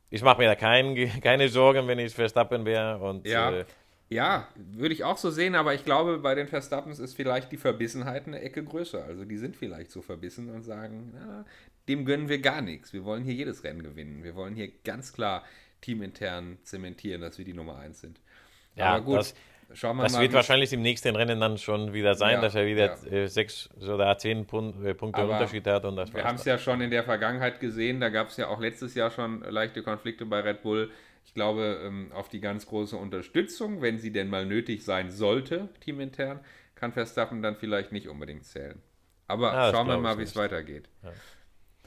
ich 0.09 0.21
mache 0.21 0.39
mir 0.39 0.47
da 0.47 0.55
kein, 0.55 0.95
keine 1.21 1.49
Sorgen, 1.49 1.87
wenn 1.87 1.99
ich 1.99 2.13
Verstappen 2.13 2.65
wäre. 2.65 2.99
Und 2.99 3.25
ja. 3.25 3.51
Äh, 3.51 3.65
ja, 4.07 4.47
würde 4.55 4.93
ich 4.93 5.03
auch 5.03 5.17
so 5.17 5.31
sehen, 5.31 5.55
aber 5.55 5.73
ich 5.73 5.83
glaube, 5.83 6.19
bei 6.19 6.35
den 6.35 6.47
Verstappens 6.47 6.99
ist 6.99 7.15
vielleicht 7.15 7.51
die 7.51 7.57
Verbissenheit 7.57 8.27
eine 8.27 8.39
Ecke 8.39 8.63
größer. 8.63 9.03
Also 9.03 9.25
die 9.25 9.37
sind 9.37 9.55
vielleicht 9.55 9.89
so 9.89 10.03
verbissen 10.03 10.49
und 10.51 10.61
sagen, 10.61 11.11
na, 11.15 11.43
dem 11.87 12.05
gönnen 12.05 12.29
wir 12.29 12.39
gar 12.39 12.61
nichts. 12.61 12.93
Wir 12.93 13.03
wollen 13.03 13.23
hier 13.23 13.33
jedes 13.33 13.63
Rennen 13.63 13.81
gewinnen. 13.81 14.23
Wir 14.23 14.35
wollen 14.35 14.55
hier 14.55 14.71
ganz 14.83 15.11
klar 15.11 15.43
teamintern 15.81 16.59
zementieren, 16.63 17.21
dass 17.21 17.37
wir 17.39 17.45
die 17.45 17.53
Nummer 17.53 17.77
1 17.77 17.99
sind. 17.99 18.19
Ja, 18.75 18.93
aber 18.93 19.05
gut. 19.05 19.17
Das, 19.17 19.35
schauen 19.73 19.97
wir 19.97 20.03
das 20.03 20.13
mal. 20.13 20.21
wird 20.21 20.33
wahrscheinlich 20.33 20.71
im 20.73 20.81
nächsten 20.81 21.15
Rennen 21.15 21.39
dann 21.39 21.57
schon 21.57 21.93
wieder 21.93 22.15
sein, 22.15 22.35
Ja, 22.35 22.41
dass 22.41 22.55
er 22.55 22.65
wieder 22.65 22.97
ja. 23.05 23.11
äh, 23.11 23.27
sechs 23.27 23.69
oder 23.81 24.17
zehn 24.17 24.41
äh, 24.41 24.93
Punkte 24.93 25.21
Aber 25.21 25.33
Unterschied 25.33 25.65
hat 25.67 25.85
und 25.85 25.95
das 25.95 26.13
Wir 26.13 26.23
haben 26.23 26.35
es 26.35 26.45
ja 26.45 26.57
schon 26.57 26.81
in 26.81 26.91
der 26.91 27.03
Vergangenheit 27.03 27.59
gesehen, 27.59 27.99
da 27.99 28.09
gab 28.09 28.29
es 28.29 28.37
ja 28.37 28.47
auch 28.47 28.59
letztes 28.59 28.95
Jahr 28.95 29.11
schon 29.11 29.41
leichte 29.41 29.83
Konflikte 29.83 30.25
bei 30.25 30.39
Red 30.39 30.61
Bull. 30.61 30.91
Ich 31.25 31.33
glaube, 31.33 31.81
ähm, 31.83 32.11
auf 32.13 32.29
die 32.29 32.39
ganz 32.39 32.67
große 32.67 32.95
Unterstützung, 32.95 33.81
wenn 33.81 33.97
sie 33.97 34.11
denn 34.11 34.29
mal 34.29 34.45
nötig 34.45 34.83
sein 34.83 35.09
sollte, 35.09 35.69
teamintern, 35.79 36.39
kann 36.75 36.91
Verstappen 36.91 37.41
dann 37.41 37.55
vielleicht 37.55 37.91
nicht 37.91 38.07
unbedingt 38.07 38.45
zählen. 38.45 38.81
Aber 39.27 39.51
das 39.51 39.71
schauen 39.71 39.87
wir 39.87 39.97
mal, 39.97 40.17
wie 40.19 40.23
es 40.23 40.35
weitergeht. 40.35 40.87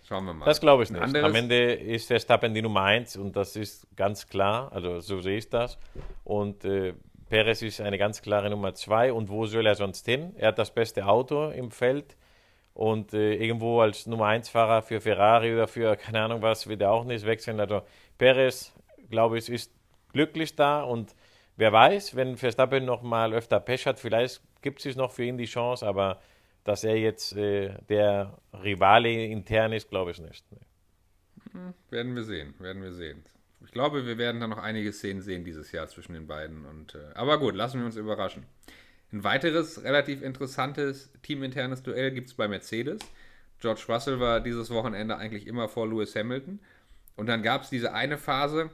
Schauen 0.09 0.25
wir 0.25 0.33
mal. 0.33 0.47
Das 0.47 0.61
glaube 0.61 0.83
ich 0.83 0.91
Ein 0.91 1.13
nicht. 1.13 1.23
Am 1.23 1.35
Ende 1.35 1.75
ist 1.75 2.07
Verstappen 2.07 2.55
die 2.55 2.63
Nummer 2.63 2.83
eins 2.83 3.17
und 3.17 3.37
das 3.37 3.57
ist 3.57 3.87
ganz 3.95 4.27
klar. 4.27 4.73
Also 4.73 5.01
so 5.01 5.21
sehe 5.21 5.37
ich 5.37 5.51
das. 5.51 5.79
Und 6.25 6.65
äh, 6.65 6.95
Perez 7.29 7.63
ist 7.63 7.81
eine 7.81 7.99
ganz 7.99 8.23
klare 8.23 8.51
Nummer 8.51 8.75
zwei. 8.75 9.13
Und 9.13 9.29
wo 9.29 9.47
soll 9.47 9.67
er 9.67 9.75
sonst 9.75 10.07
hin? 10.07 10.35
Er 10.37 10.49
hat 10.49 10.59
das 10.59 10.73
beste 10.73 11.07
Auto 11.07 11.51
im 11.51 11.71
Feld. 11.71 12.17
Und 12.75 13.13
äh, 13.13 13.35
irgendwo 13.35 13.81
als 13.81 14.07
Nummer 14.07 14.27
eins 14.27 14.49
Fahrer 14.49 14.83
für 14.83 15.01
Ferrari 15.01 15.53
oder 15.53 15.67
für 15.67 15.97
keine 15.97 16.23
Ahnung 16.23 16.43
was 16.43 16.69
wird 16.69 16.81
er 16.81 16.93
auch 16.93 17.05
nicht 17.05 17.27
wechseln. 17.27 17.59
Also 17.59 17.83
Perez, 18.19 18.73
glaube 19.11 19.39
ich, 19.39 19.49
ist 19.49 19.73
glücklich 20.13 20.55
da. 20.55 20.83
Und 20.83 21.15
wer 21.57 21.73
weiß, 21.73 22.15
wenn 22.15 22.37
Verstappen 22.37 22.85
noch 22.85 23.03
mal 23.03 23.35
öfter 23.35 23.59
Pech 23.61 23.87
hat, 23.87 23.99
vielleicht 23.99 24.41
gibt 24.63 24.85
es 24.87 24.97
noch 24.97 25.11
für 25.11 25.25
ihn 25.25 25.39
die 25.39 25.47
Chance. 25.47 25.87
Aber 25.87 26.21
dass 26.65 26.85
er 26.85 26.97
jetzt 26.97 27.37
äh, 27.37 27.75
der 27.89 28.39
Rivale 28.53 29.25
intern 29.27 29.73
ist, 29.73 29.89
glaube 29.89 30.13
ich 30.13 30.21
nicht. 30.21 30.45
Werden 31.91 32.15
wir 32.15 32.25
sehen, 32.25 32.55
werden 32.59 32.83
wir 32.83 32.93
sehen. 32.93 33.25
Ich 33.65 33.73
glaube, 33.73 34.07
wir 34.07 34.19
werden 34.19 34.41
da 34.41 34.47
noch 34.47 34.59
einige 34.59 34.93
Szenen 34.93 35.21
sehen 35.21 35.45
dieses 35.45 35.73
Jahr 35.73 35.89
zwischen 35.89 36.13
den 36.15 36.27
beiden. 36.27 36.65
Und, 36.65 36.95
äh, 36.95 37.15
aber 37.15 37.39
gut, 37.39 37.55
lassen 37.55 37.81
wir 37.81 37.87
uns 37.87 37.97
überraschen. 37.97 38.45
Ein 39.13 39.25
weiteres 39.25 39.83
relativ 39.85 40.23
interessantes 40.23 41.11
teaminternes 41.23 41.83
Duell 41.83 42.11
gibt 42.11 42.29
es 42.29 42.35
bei 42.35 42.47
Mercedes. 42.47 43.01
George 43.61 43.85
Russell 43.89 44.21
war 44.21 44.41
dieses 44.41 44.71
Wochenende 44.71 45.17
eigentlich 45.17 45.47
immer 45.47 45.69
vor 45.69 45.89
Lewis 45.89 46.15
Hamilton. 46.15 46.61
Und 47.17 47.27
dann 47.27 47.43
gab 47.43 47.63
es 47.63 47.71
diese 47.71 47.95
eine 47.95 48.19
Phase 48.19 48.71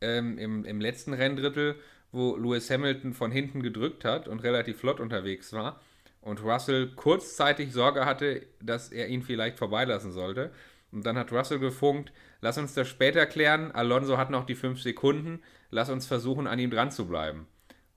ähm, 0.00 0.38
im, 0.38 0.64
im 0.64 0.80
letzten 0.80 1.14
Renndrittel, 1.14 1.76
wo 2.12 2.36
Lewis 2.36 2.70
Hamilton 2.70 3.14
von 3.14 3.30
hinten 3.30 3.62
gedrückt 3.62 4.04
hat 4.04 4.28
und 4.28 4.42
relativ 4.42 4.78
flott 4.78 5.00
unterwegs 5.00 5.52
war. 5.52 5.80
Und 6.20 6.42
Russell 6.42 6.88
kurzzeitig 6.96 7.72
Sorge 7.72 8.04
hatte, 8.04 8.42
dass 8.60 8.90
er 8.90 9.08
ihn 9.08 9.22
vielleicht 9.22 9.58
vorbeilassen 9.58 10.12
sollte. 10.12 10.50
Und 10.90 11.06
dann 11.06 11.16
hat 11.16 11.32
Russell 11.32 11.60
gefunkt, 11.60 12.12
lass 12.46 12.58
uns 12.58 12.74
das 12.74 12.86
später 12.86 13.26
klären. 13.26 13.72
Alonso 13.72 14.18
hat 14.18 14.30
noch 14.30 14.46
die 14.46 14.54
fünf 14.54 14.80
Sekunden, 14.80 15.42
lass 15.70 15.90
uns 15.90 16.06
versuchen, 16.06 16.46
an 16.46 16.60
ihm 16.60 16.70
dran 16.70 16.92
zu 16.92 17.08
bleiben. 17.08 17.48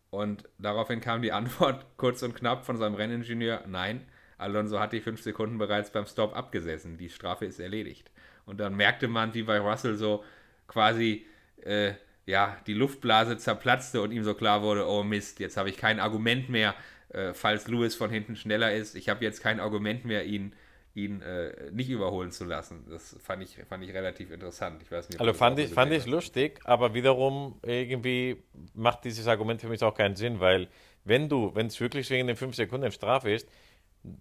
Und 0.10 0.50
daraufhin 0.58 1.02
kam 1.02 1.22
die 1.22 1.32
Antwort 1.40 1.86
kurz 1.98 2.24
und 2.24 2.34
knapp 2.34 2.66
von 2.66 2.76
seinem 2.76 2.96
Renningenieur, 2.96 3.66
nein, 3.68 4.08
Alonso 4.40 4.80
hat 4.80 4.92
die 4.92 5.02
fünf 5.02 5.22
Sekunden 5.22 5.60
bereits 5.60 5.92
beim 5.92 6.08
Stop 6.08 6.36
abgesessen, 6.36 6.98
die 6.98 7.10
Strafe 7.10 7.46
ist 7.46 7.60
erledigt. 7.60 8.10
Und 8.48 8.60
dann 8.60 8.76
merkte 8.76 9.08
man, 9.08 9.36
wie 9.36 9.44
bei 9.44 9.60
Russell 9.60 9.94
so 9.94 10.24
quasi 10.68 11.28
äh, 11.62 11.94
ja, 12.26 12.58
die 12.66 12.74
Luftblase 12.74 13.38
zerplatzte 13.38 14.02
und 14.02 14.12
ihm 14.12 14.24
so 14.24 14.34
klar 14.34 14.64
wurde, 14.64 14.88
oh 14.88 15.04
Mist, 15.04 15.40
jetzt 15.40 15.58
habe 15.58 15.70
ich 15.70 15.78
kein 15.78 16.00
Argument 16.00 16.50
mehr, 16.50 16.74
äh, 17.10 17.36
falls 17.36 17.68
Lewis 17.68 17.94
von 17.94 18.10
hinten 18.10 18.36
schneller 18.36 18.74
ist. 18.74 18.96
Ich 18.96 19.10
habe 19.10 19.24
jetzt 19.24 19.44
kein 19.44 19.60
Argument 19.60 20.06
mehr, 20.06 20.26
ihn, 20.26 20.54
ihn 21.06 21.22
äh, 21.22 21.72
nicht 21.72 21.90
überholen 21.90 22.32
zu 22.32 22.46
lassen. 22.46 22.86
Das 22.90 23.16
fand 23.22 23.44
ich, 23.44 23.58
fand 23.68 23.84
ich 23.84 23.94
relativ 23.94 24.32
interessant. 24.32 24.82
Ich 24.82 24.92
weiß 24.92 25.10
nicht, 25.10 25.20
Also 25.20 25.34
fand 25.34 25.60
ich, 25.60 25.72
fand 25.72 25.92
ich 25.92 26.06
lustig, 26.06 26.60
aber 26.64 26.94
wiederum 26.94 27.60
irgendwie 27.64 28.44
macht 28.74 29.06
dieses 29.06 29.28
Argument 29.28 29.62
für 29.62 29.70
mich 29.70 29.84
auch 29.84 29.96
keinen 29.96 30.16
Sinn, 30.16 30.40
weil 30.40 30.68
wenn 31.06 31.30
du, 31.30 31.54
wenn 31.56 31.68
es 31.68 31.80
wirklich 31.80 32.10
wegen 32.10 32.28
den 32.28 32.36
5 32.36 32.56
Sekunden 32.56 32.92
Strafe 32.92 33.32
ist, 33.32 33.48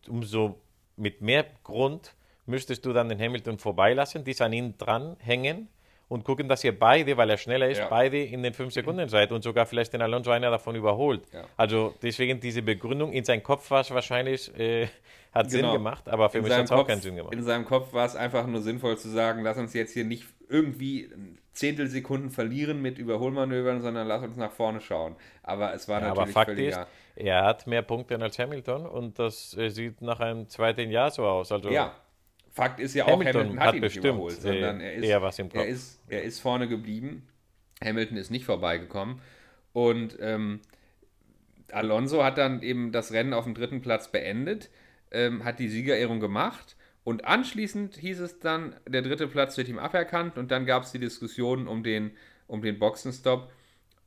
umso 0.08 0.60
mit 0.96 1.20
mehr 1.20 1.46
Grund 1.62 2.14
müsstest 2.46 2.84
du 2.84 2.92
dann 2.92 3.08
den 3.08 3.20
Hamilton 3.20 3.58
vorbeilassen, 3.58 4.24
dich 4.24 4.40
an 4.40 4.52
ihn 4.52 4.76
dranhängen 4.78 5.68
und 6.08 6.24
gucken, 6.24 6.48
dass 6.48 6.64
ihr 6.64 6.78
beide, 6.78 7.16
weil 7.16 7.28
er 7.30 7.36
schneller 7.36 7.68
ist, 7.68 7.78
Ja. 7.78 7.88
beide 7.88 8.22
in 8.22 8.42
den 8.42 8.54
5 8.54 8.72
Sekunden 8.72 9.08
seid 9.08 9.30
und 9.32 9.42
sogar 9.42 9.66
vielleicht 9.66 9.92
den 9.92 10.00
Alonso 10.02 10.30
einer 10.30 10.50
davon 10.50 10.74
überholt. 10.74 11.22
Ja. 11.32 11.44
Also 11.56 11.94
deswegen 12.02 12.40
diese 12.40 12.62
Begründung 12.62 13.12
in 13.12 13.24
seinem 13.24 13.42
Kopf 13.42 13.70
war 13.70 13.80
es 13.82 13.90
wahrscheinlich, 13.90 14.50
äh, 14.58 14.88
hat 15.34 15.50
Sinn 15.50 15.60
Genau. 15.60 15.74
gemacht, 15.74 16.08
aber 16.08 16.30
für 16.30 16.38
in 16.38 16.44
mich 16.44 16.52
hat 16.52 16.64
es 16.64 16.72
auch 16.72 16.86
keinen 16.86 17.02
Sinn 17.02 17.16
gemacht. 17.16 17.34
in 17.34 17.42
seinem 17.42 17.66
Kopf 17.66 17.92
war 17.92 18.06
es 18.06 18.16
einfach 18.16 18.46
nur 18.46 18.62
sinnvoll 18.62 18.96
zu 18.96 19.08
sagen, 19.10 19.42
lass 19.42 19.58
uns 19.58 19.74
jetzt 19.74 19.92
hier 19.92 20.04
nicht 20.04 20.24
irgendwie 20.48 21.10
Zehntelsekunden 21.52 22.30
verlieren 22.30 22.80
mit 22.80 22.98
Überholmanövern, 22.98 23.82
sondern 23.82 24.06
lass 24.06 24.22
uns 24.22 24.36
nach 24.36 24.52
vorne 24.52 24.80
schauen. 24.80 25.16
Aber 25.42 25.74
es 25.74 25.88
war 25.88 26.00
Ja, 26.00 26.06
aber 26.06 26.20
natürlich 26.22 26.34
Fakt 26.34 26.50
völlig 26.50 26.68
ist, 26.68 26.80
er 27.16 27.44
hat 27.44 27.66
mehr 27.66 27.82
Punkte 27.82 28.18
als 28.20 28.38
Hamilton 28.38 28.86
und 28.86 29.18
das 29.18 29.56
äh, 29.58 29.68
sieht 29.68 30.00
nach 30.00 30.20
einem 30.20 30.48
zweiten 30.48 30.90
Jahr 30.90 31.10
so 31.10 31.26
aus. 31.26 31.50
Also 31.52 31.68
Ja, 31.70 31.92
Fakt 32.58 32.80
ist 32.80 32.92
ja 32.94 33.04
auch, 33.04 33.12
Hamilton 33.12 33.40
Hamilton, 33.40 33.60
hat, 33.60 33.66
hat 33.68 33.74
ihn 33.76 33.82
nicht 33.82 33.96
überholt, 33.96 34.38
äh, 34.38 34.40
sondern 34.40 34.80
er 34.80 34.94
ist, 34.94 35.08
er, 35.54 35.66
ist, 35.66 36.00
er 36.08 36.22
ist 36.24 36.40
vorne 36.40 36.66
geblieben. 36.66 37.28
Hamilton 37.82 38.16
ist 38.16 38.30
nicht 38.30 38.44
vorbeigekommen. 38.44 39.20
Und 39.72 40.18
ähm, 40.20 40.58
Alonso 41.70 42.24
hat 42.24 42.36
dann 42.36 42.62
eben 42.62 42.90
das 42.90 43.12
Rennen 43.12 43.32
auf 43.32 43.44
dem 43.44 43.54
dritten 43.54 43.80
Platz 43.80 44.10
beendet, 44.10 44.70
ähm, 45.12 45.44
hat 45.44 45.60
die 45.60 45.68
Siegerehrung 45.68 46.18
gemacht 46.18 46.74
und 47.04 47.26
anschließend 47.26 47.94
hieß 47.94 48.18
es 48.18 48.40
dann, 48.40 48.74
der 48.88 49.02
dritte 49.02 49.28
Platz 49.28 49.56
wird 49.56 49.68
ihm 49.68 49.78
aberkannt 49.78 50.36
und 50.36 50.50
dann 50.50 50.66
gab 50.66 50.82
es 50.82 50.90
die 50.90 50.98
Diskussion 50.98 51.68
um 51.68 51.84
den, 51.84 52.10
um 52.48 52.60
den 52.60 52.80
Boxenstopp, 52.80 53.52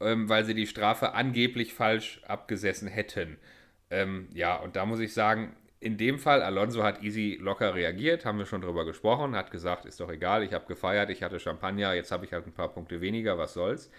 ähm, 0.02 0.28
weil 0.28 0.44
sie 0.44 0.56
die 0.56 0.68
Strafe 0.68 1.14
angeblich 1.14 1.74
falsch 1.74 2.22
abgesessen 2.28 2.90
hätten. 2.90 3.38
Ähm, 3.90 4.28
ja, 4.34 4.58
und 4.58 4.76
da 4.76 4.86
muss 4.86 5.00
ich 5.00 5.14
sagen, 5.14 5.56
in 5.82 5.98
dem 5.98 6.20
Fall, 6.20 6.44
Alonso 6.44 6.84
hat 6.84 7.02
easy 7.02 7.40
locker 7.42 7.74
reagiert, 7.74 8.24
haben 8.24 8.38
wir 8.38 8.46
schon 8.46 8.62
drüber 8.62 8.86
gesprochen, 8.86 9.36
hat 9.36 9.50
gesagt, 9.50 9.86
ist 9.86 10.00
doch 10.00 10.12
egal, 10.12 10.44
ich 10.44 10.54
habe 10.54 10.68
gefeiert, 10.68 11.10
ich 11.10 11.24
hatte 11.24 11.40
Champagner, 11.40 11.94
jetzt 11.96 12.12
habe 12.12 12.24
ich 12.24 12.32
halt 12.32 12.46
ein 12.46 12.54
paar 12.54 12.70
Punkte 12.70 13.02
weniger, 13.02 13.40
was 13.40 13.56
soll's. 13.56 13.90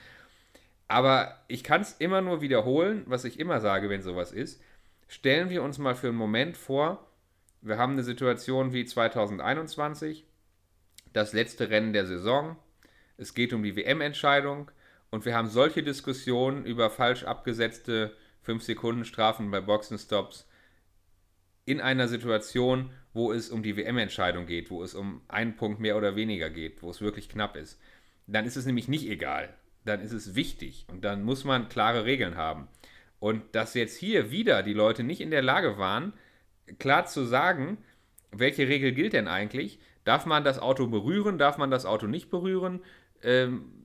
Aber 0.87 1.41
ich 1.49 1.65
kann 1.65 1.81
es 1.81 1.95
immer 1.95 2.21
nur 2.21 2.41
wiederholen, 2.41 3.03
was 3.07 3.25
ich 3.25 3.41
immer 3.41 3.61
sage, 3.61 3.91
wenn 3.91 4.01
sowas 4.01 4.31
ist. 4.31 4.63
Stellen 5.09 5.51
wir 5.51 5.65
uns 5.65 5.79
mal 5.79 5.97
für 5.97 6.09
einen 6.09 6.17
Moment 6.17 6.57
vor, 6.57 7.05
wir 7.63 7.79
haben 7.79 7.95
eine 7.95 8.05
Situation 8.05 8.73
wie 8.73 8.85
2021, 8.85 10.25
das 11.13 11.33
letzte 11.33 11.69
Rennen 11.69 11.93
der 11.93 12.07
Saison, 12.07 12.57
es 13.17 13.35
geht 13.35 13.53
um 13.53 13.65
die 13.65 13.75
WM-Entscheidung 13.75 14.71
und 15.11 15.25
wir 15.25 15.35
haben 15.35 15.49
solche 15.49 15.83
Diskussionen 15.83 16.65
über 16.65 16.91
falsch 16.91 17.25
abgesetzte 17.25 18.17
5-Sekunden-Strafen 18.47 19.51
bei 19.51 19.61
Boxenstops 19.61 20.47
in 21.65 21.81
einer 21.81 22.09
Situation, 22.09 22.91
wo 23.13 23.33
es 23.33 23.51
um 23.51 23.63
die 23.63 23.77
WM-Entscheidung 23.77 24.47
geht, 24.47 24.71
wo 24.71 24.83
es 24.83 24.95
um 24.95 25.21
einen 25.29 25.57
Punkt 25.57 25.81
mehr 25.81 25.97
oder 25.97 26.17
weniger 26.17 26.51
geht, 26.51 26.83
wo 26.83 26.91
es 26.91 27.01
wirklich 27.01 27.29
knapp 27.29 27.57
ist. 27.57 27.81
Dann 28.27 28.47
ist 28.47 28.57
es 28.57 28.67
nämlich 28.67 28.89
nicht 28.89 29.09
egal. 29.09 29.55
Dann 29.85 30.01
ist 30.01 30.13
es 30.13 30.35
wichtig 30.35 30.87
und 30.89 31.05
dann 31.05 31.25
muss 31.25 31.45
man 31.45 31.69
klare 31.69 32.05
Regeln 32.05 32.37
haben. 32.37 32.69
Und 33.19 33.55
dass 33.55 33.75
jetzt 33.75 33.97
hier 33.97 34.31
wieder 34.31 34.63
die 34.63 34.73
Leute 34.73 35.05
nicht 35.05 35.21
in 35.21 35.31
der 35.31 35.43
Lage 35.43 35.79
waren, 35.79 36.13
klar 36.79 37.07
zu 37.07 37.25
sagen, 37.25 37.79
welche 38.31 38.67
Regel 38.69 38.93
gilt 38.93 39.13
denn 39.13 39.29
eigentlich? 39.29 39.79
Darf 40.05 40.27
man 40.27 40.45
das 40.45 40.59
Auto 40.59 40.87
berühren? 40.87 41.39
Darf 41.39 41.59
man 41.59 41.71
das 41.71 41.87
Auto 41.87 42.07
nicht 42.07 42.31
berühren? 42.31 42.81
Ähm, 43.23 43.82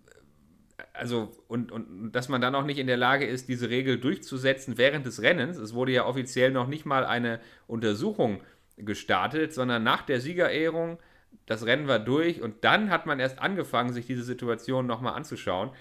also, 0.94 1.32
und, 1.48 1.72
und 1.72 2.12
dass 2.12 2.30
man 2.30 2.42
dann 2.42 2.56
auch 2.56 2.64
nicht 2.64 2.78
in 2.78 2.88
der 2.88 2.98
Lage 2.98 3.26
ist, 3.26 3.50
diese 3.50 3.70
Regel 3.70 4.00
durchzusetzen 4.00 4.78
während 4.78 5.06
des 5.06 5.22
Rennens. 5.22 5.58
Es 5.58 5.74
wurde 5.74 5.92
ja 5.92 6.06
offiziell 6.06 6.52
noch 6.52 6.68
nicht 6.68 6.86
mal 6.86 7.06
eine 7.06 7.40
Untersuchung 7.66 8.42
gestartet, 8.78 9.54
sondern 9.54 9.84
nach 9.84 10.04
der 10.04 10.22
Siegerehrung, 10.22 11.00
das 11.46 11.66
Rennen 11.66 11.88
war 11.88 12.00
durch 12.00 12.42
und 12.42 12.64
dann 12.64 12.90
hat 12.92 13.06
man 13.06 13.20
erst 13.20 13.40
angefangen, 13.40 13.92
sich 13.92 14.06
diese 14.06 14.24
Situation 14.24 14.86
nochmal 14.86 15.14
anzuschauen. 15.14 15.72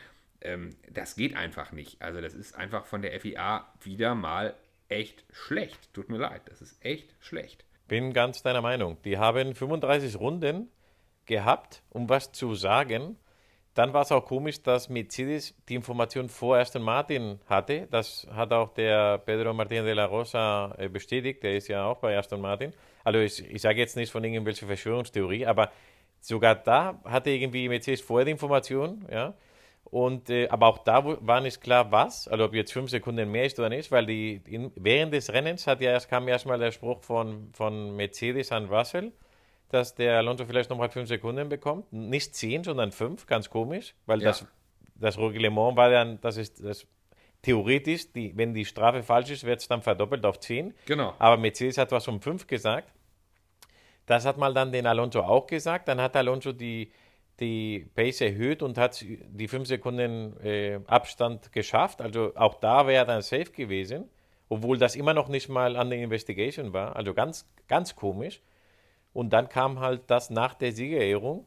Ähm, 0.41 0.77
das 0.91 1.17
geht 1.17 1.37
einfach 1.37 1.73
nicht. 1.73 2.01
Also, 2.01 2.21
das 2.21 2.35
ist 2.35 2.57
einfach 2.57 2.87
von 2.87 3.03
der 3.03 3.19
FIA 3.21 3.67
wieder 3.83 4.15
mal 4.15 4.55
echt 4.89 5.25
schlecht. 5.31 5.93
Tut 5.93 6.09
mir 6.09 6.19
leid, 6.19 6.43
das 6.47 6.63
ist 6.63 6.83
echt 6.85 7.15
schlecht. 7.21 7.65
Bin 7.89 8.13
ganz 8.13 8.43
deiner 8.43 8.63
Meinung. 8.63 8.97
Die 9.05 9.19
haben 9.19 9.55
35 9.55 10.19
Runden 10.19 10.69
gehabt, 11.27 11.83
um 11.91 12.09
was 12.09 12.33
zu 12.33 12.55
sagen. 12.55 13.17
Dann 13.77 13.93
war 13.93 14.03
es 14.03 14.11
auch 14.11 14.25
komisch, 14.25 14.63
dass 14.63 14.89
Mercedes 14.89 15.55
die 15.69 15.75
Information 15.75 16.31
vor 16.31 16.57
Aston 16.57 16.81
Martin 16.83 17.39
hatte. 17.47 17.87
Das 17.91 18.27
hat 18.33 18.51
auch 18.51 18.73
der 18.73 19.19
Pedro 19.19 19.51
Martín 19.51 19.85
de 19.85 19.93
la 19.93 20.07
Rosa 20.07 20.75
äh, 20.79 20.89
bestätigt. 20.89 21.43
Der 21.43 21.57
ist 21.57 21.69
ja 21.69 21.85
auch 21.85 21.99
bei 21.99 22.17
Aston 22.17 22.41
Martin. 22.41 22.73
Also 23.05 23.19
ich, 23.19 23.45
ich 23.51 23.61
sage 23.61 23.79
jetzt 23.79 23.95
nicht 23.95 24.11
von 24.11 24.25
irgendwelcher 24.25 24.67
Verschwörungstheorie, 24.67 25.45
aber 25.45 25.71
sogar 26.21 26.55
da 26.55 26.99
hatte 27.05 27.29
irgendwie 27.29 27.69
Mercedes 27.69 28.01
vorher 28.01 28.25
die 28.25 28.31
Information, 28.31 29.05
ja. 29.13 29.35
Und, 29.85 30.31
äh, 30.31 30.49
aber 30.49 30.69
auch 30.69 30.79
da 30.79 31.05
war 31.05 31.43
nicht 31.43 31.61
klar, 31.61 31.93
was, 31.93 32.27
also 32.29 32.47
ob 32.47 32.55
jetzt 32.55 32.73
fünf 32.73 32.91
Sekunden 32.91 33.31
mehr 33.31 33.45
ist 33.45 33.59
oder 33.59 33.69
nicht, 33.69 33.93
weil 33.93 34.07
die 34.07 34.41
in, 34.47 34.73
während 34.75 35.13
des 35.13 35.31
Rennens 35.31 35.67
hat 35.67 35.83
ja 35.83 35.91
erst, 35.91 36.09
kam 36.09 36.27
erstmal 36.27 36.59
der 36.59 36.73
Spruch 36.73 37.03
von, 37.05 37.51
von 37.53 37.95
Mercedes 37.95 38.51
an 38.53 38.67
Russell, 38.67 39.13
dass 39.69 39.95
der 39.95 40.17
Alonso 40.19 40.45
vielleicht 40.45 40.71
nochmal 40.71 40.91
fünf 40.91 41.09
Sekunden 41.09 41.49
bekommt. 41.49 41.93
Nicht 41.93 42.35
zehn, 42.35 42.63
sondern 42.65 42.93
fünf, 42.93 43.27
ganz 43.27 43.51
komisch, 43.51 43.95
weil 44.07 44.21
Ja. 44.21 44.29
das, 44.29 44.47
das 44.95 45.19
Reglement 45.19 45.77
war 45.77 45.91
dann, 45.91 46.21
das 46.21 46.37
ist 46.37 46.65
das 46.65 46.87
theoretisch, 47.43 48.13
die, 48.13 48.37
wenn 48.37 48.55
die 48.55 48.65
Strafe 48.65 49.03
falsch 49.03 49.31
ist, 49.31 49.45
wird 49.45 49.61
es 49.61 49.69
dann 49.69 49.83
verdoppelt 49.83 50.25
auf 50.25 50.41
10. 50.41 50.75
Genau. 50.87 51.15
Aber 51.19 51.37
Mercedes 51.37 51.79
hat 51.79 51.93
was 51.93 52.07
um 52.09 52.21
5 52.21 52.47
gesagt. 52.47 52.93
Das 54.07 54.25
hat 54.25 54.39
mal 54.39 54.55
dann 54.55 54.71
den 54.73 54.87
Alonso 54.87 55.21
auch 55.21 55.47
gesagt. 55.47 55.89
Dann 55.89 56.01
hat 56.01 56.15
Alonso 56.17 56.53
die, 56.53 56.93
die 57.41 57.87
Pace 57.95 58.21
erhöht 58.23 58.63
und 58.63 58.79
hat 58.79 59.05
die 59.05 59.49
5 59.49 59.67
Sekunden 59.67 60.37
äh, 60.45 60.79
Abstand 60.87 61.53
geschafft. 61.53 62.01
Also 62.01 62.33
auch 62.37 62.55
da 62.55 62.87
wäre 62.87 62.99
er 62.99 63.05
dann 63.05 63.23
safe 63.23 63.51
gewesen, 63.51 64.09
obwohl 64.49 64.79
das 64.79 64.95
immer 64.97 65.13
noch 65.13 65.29
nicht 65.29 65.49
mal 65.49 65.77
an 65.77 65.91
der 65.91 65.99
Investigation 65.99 66.73
war. 66.73 66.95
Also 66.97 67.15
ganz, 67.15 67.49
ganz 67.69 67.97
komisch. 67.97 68.41
Und 69.17 69.31
dann 69.31 69.49
kam 69.49 69.81
halt 69.81 70.03
das 70.09 70.29
nach 70.29 70.53
der 70.53 70.73
Siegerehrung. 70.73 71.47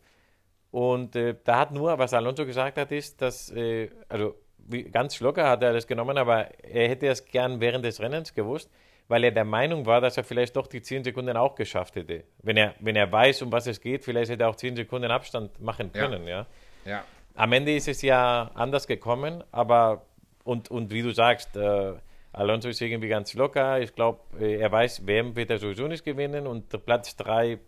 Und 0.71 1.15
äh, 1.15 1.36
da 1.43 1.60
hat 1.60 1.71
nur, 1.71 1.99
was 1.99 2.15
Alonso 2.15 2.47
gesagt 2.47 2.79
hat, 2.79 2.91
ist, 2.91 3.21
dass, 3.21 3.51
äh, 3.51 3.91
also 4.08 4.34
wie, 4.58 4.86
ganz 4.86 5.19
locker 5.19 5.47
hat 5.47 5.62
er 5.62 5.73
das 5.73 5.86
genommen, 5.86 6.17
aber 6.17 6.47
er 6.63 6.89
hätte 6.89 7.05
es 7.05 7.23
gern 7.25 7.60
während 7.60 7.86
des 7.86 7.99
Rennens 7.99 8.34
gewusst, 8.34 8.71
weil 9.08 9.23
er 9.23 9.29
der 9.32 9.45
Meinung 9.45 9.86
war, 9.86 10.01
dass 10.01 10.17
er 10.17 10.23
vielleicht 10.23 10.55
doch 10.55 10.65
die 10.65 10.82
10 10.82 11.03
Sekunden 11.03 11.38
auch 11.38 11.53
geschafft 11.53 11.95
hätte. 11.95 12.23
Wenn 12.41 12.58
er, 12.58 12.73
wenn 12.79 12.95
er 12.95 13.12
weiß, 13.12 13.43
um 13.43 13.51
was 13.51 13.67
es 13.67 13.79
geht, 13.79 14.03
vielleicht 14.03 14.32
hätte 14.32 14.45
er 14.45 14.49
auch 14.49 14.55
10 14.55 14.75
Sekunden 14.75 15.12
Abstand 15.12 15.62
machen 15.62 15.93
können. 15.93 16.23
Ja. 16.27 16.47
ja. 16.86 16.91
ja. 16.91 17.03
Am 17.36 17.51
Ende 17.53 17.75
ist 17.75 17.88
es 17.88 18.01
ja 18.01 18.49
anders 18.55 18.88
gekommen, 18.88 19.43
aber 19.51 20.08
und, 20.43 20.71
und 20.71 20.91
wie 20.91 21.03
du 21.03 21.12
sagst, 21.12 21.55
äh, 21.55 21.93
Alonso 22.32 22.70
ist 22.70 22.82
irgendwie 22.82 23.08
ganz 23.08 23.34
locker. 23.34 23.82
Ich 23.82 23.96
glaube, 23.96 24.20
äh, 24.39 24.60
er 24.60 24.72
weiß, 24.72 25.08
wem 25.08 25.36
wird 25.36 25.50
er 25.50 25.58
sowieso 25.58 25.88
nicht 25.88 26.06
gewinnen 26.06 26.48
und 26.48 26.86
Platz 26.86 27.15
3 27.15 27.60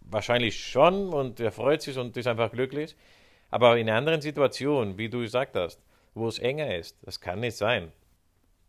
wahrscheinlich 0.00 0.64
schon 0.64 1.08
und 1.12 1.40
er 1.40 1.52
freut 1.52 1.82
sich 1.82 1.98
und 1.98 2.16
ist 2.16 2.26
einfach 2.26 2.50
glücklich. 2.50 2.96
Aber 3.50 3.76
in 3.78 3.90
anderen 3.90 4.20
Situation, 4.20 4.98
wie 4.98 5.08
du 5.08 5.20
gesagt 5.20 5.56
hast, 5.56 5.80
wo 6.14 6.28
es 6.28 6.38
enger 6.38 6.76
ist, 6.76 6.98
das 7.02 7.20
kann 7.20 7.40
nicht 7.40 7.56
sein. 7.56 7.92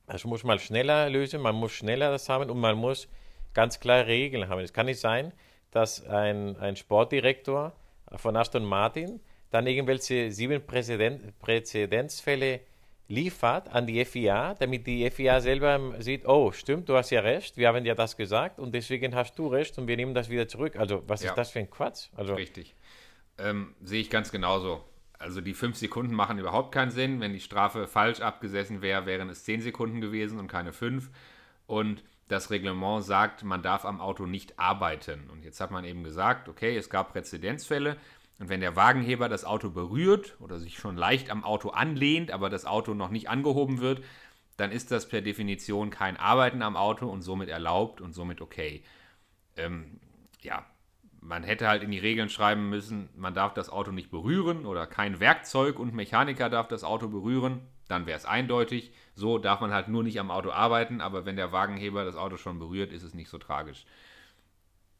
Das 0.07 0.23
muss 0.25 0.43
man 0.43 0.57
schneller 0.59 1.09
lösen, 1.09 1.41
man 1.41 1.55
muss 1.55 1.71
schneller 1.71 2.11
das 2.11 2.29
haben 2.29 2.49
und 2.49 2.59
man 2.59 2.75
muss 2.75 3.07
ganz 3.53 3.79
klare 3.79 4.07
Regeln 4.07 4.49
haben. 4.49 4.61
Es 4.61 4.73
kann 4.73 4.87
nicht 4.87 4.99
sein, 4.99 5.33
dass 5.71 6.05
ein, 6.07 6.57
ein 6.57 6.75
Sportdirektor 6.75 7.73
von 8.15 8.35
Aston 8.35 8.65
Martin 8.65 9.19
dann 9.51 9.67
irgendwelche 9.67 10.31
sieben 10.31 10.65
Präzedenzfälle 10.65 12.61
liefert 13.09 13.69
an 13.69 13.87
die 13.87 14.05
FIA, 14.05 14.53
damit 14.53 14.85
die 14.85 15.09
FIA 15.09 15.41
selber 15.41 15.95
sieht, 15.99 16.27
oh, 16.27 16.51
stimmt, 16.51 16.87
du 16.87 16.95
hast 16.95 17.09
ja 17.09 17.21
recht, 17.21 17.57
wir 17.57 17.67
haben 17.67 17.83
ja 17.83 17.95
das 17.95 18.15
gesagt 18.15 18.59
und 18.59 18.73
deswegen 18.73 19.15
hast 19.15 19.37
du 19.37 19.47
recht 19.47 19.77
und 19.79 19.87
wir 19.87 19.97
nehmen 19.97 20.13
das 20.13 20.29
wieder 20.29 20.47
zurück. 20.47 20.75
Also 20.77 21.03
was 21.07 21.23
ja. 21.23 21.31
ist 21.31 21.35
das 21.35 21.49
für 21.49 21.59
ein 21.59 21.69
Quatsch? 21.69 22.09
Also, 22.15 22.35
Richtig. 22.35 22.75
Ähm, 23.39 23.73
sehe 23.81 23.99
ich 23.99 24.11
ganz 24.11 24.31
genauso. 24.31 24.83
Also 25.17 25.41
die 25.41 25.55
fünf 25.55 25.75
Sekunden 25.75 26.13
machen 26.13 26.37
überhaupt 26.37 26.71
keinen 26.71 26.91
Sinn. 26.91 27.19
Wenn 27.19 27.33
die 27.33 27.39
Strafe 27.39 27.87
falsch 27.87 28.21
abgesessen 28.21 28.81
wäre, 28.81 29.05
wären 29.05 29.29
es 29.29 29.43
zehn 29.43 29.59
Sekunden 29.59 30.01
gewesen 30.01 30.39
und 30.39 30.47
keine 30.47 30.71
fünf. 30.71 31.09
Und 31.65 32.03
das 32.27 32.51
Reglement 32.51 33.03
sagt, 33.03 33.43
man 33.43 33.63
darf 33.63 33.85
am 33.85 33.99
Auto 33.99 34.27
nicht 34.27 34.59
arbeiten. 34.59 35.29
Und 35.31 35.43
jetzt 35.43 35.59
hat 35.59 35.71
man 35.71 35.83
eben 35.83 36.03
gesagt, 36.03 36.47
okay, 36.47 36.77
es 36.77 36.89
gab 36.89 37.11
Präzedenzfälle, 37.11 37.97
und 38.39 38.47
wenn 38.47 38.61
der 38.61 38.77
Wagenheber 38.77 39.27
das 39.27 39.43
Auto 39.43 39.69
berührt 39.69 40.37
oder 40.39 40.59
sich 40.59 40.77
schon 40.77 40.95
leicht 40.95 41.29
am 41.29 41.43
Auto 41.43 41.69
anlehnt, 41.69 42.31
aber 42.31 42.49
das 42.49 42.65
Auto 42.65 42.93
noch 42.93 43.09
nicht 43.09 43.29
angehoben 43.29 43.79
wird, 43.79 44.01
dann 44.55 44.71
ist 44.71 44.91
das 44.91 45.07
per 45.07 45.21
Definition 45.21 45.89
kein 45.89 46.17
Arbeiten 46.17 46.61
am 46.61 46.77
Auto 46.77 47.07
und 47.07 47.21
somit 47.21 47.49
erlaubt 47.49 48.01
und 48.01 48.13
somit 48.13 48.41
okay. 48.41 48.83
Ähm, 49.57 49.99
ja, 50.41 50.65
man 51.21 51.43
hätte 51.43 51.67
halt 51.67 51.83
in 51.83 51.91
die 51.91 51.99
Regeln 51.99 52.29
schreiben 52.29 52.69
müssen, 52.69 53.09
man 53.15 53.33
darf 53.33 53.53
das 53.53 53.69
Auto 53.69 53.91
nicht 53.91 54.09
berühren 54.09 54.65
oder 54.65 54.87
kein 54.87 55.19
Werkzeug 55.19 55.77
und 55.77 55.93
Mechaniker 55.93 56.49
darf 56.49 56.69
das 56.69 56.85
Auto 56.85 57.09
berühren, 57.09 57.59
dann 57.89 58.05
wäre 58.05 58.17
es 58.17 58.25
eindeutig. 58.25 58.93
So 59.15 59.37
darf 59.37 59.59
man 59.59 59.73
halt 59.73 59.89
nur 59.89 60.03
nicht 60.03 60.19
am 60.19 60.31
Auto 60.31 60.51
arbeiten, 60.51 61.01
aber 61.01 61.25
wenn 61.25 61.35
der 61.35 61.51
Wagenheber 61.51 62.05
das 62.05 62.15
Auto 62.15 62.37
schon 62.37 62.57
berührt, 62.57 62.93
ist 62.93 63.03
es 63.03 63.13
nicht 63.13 63.29
so 63.29 63.37
tragisch. 63.37 63.85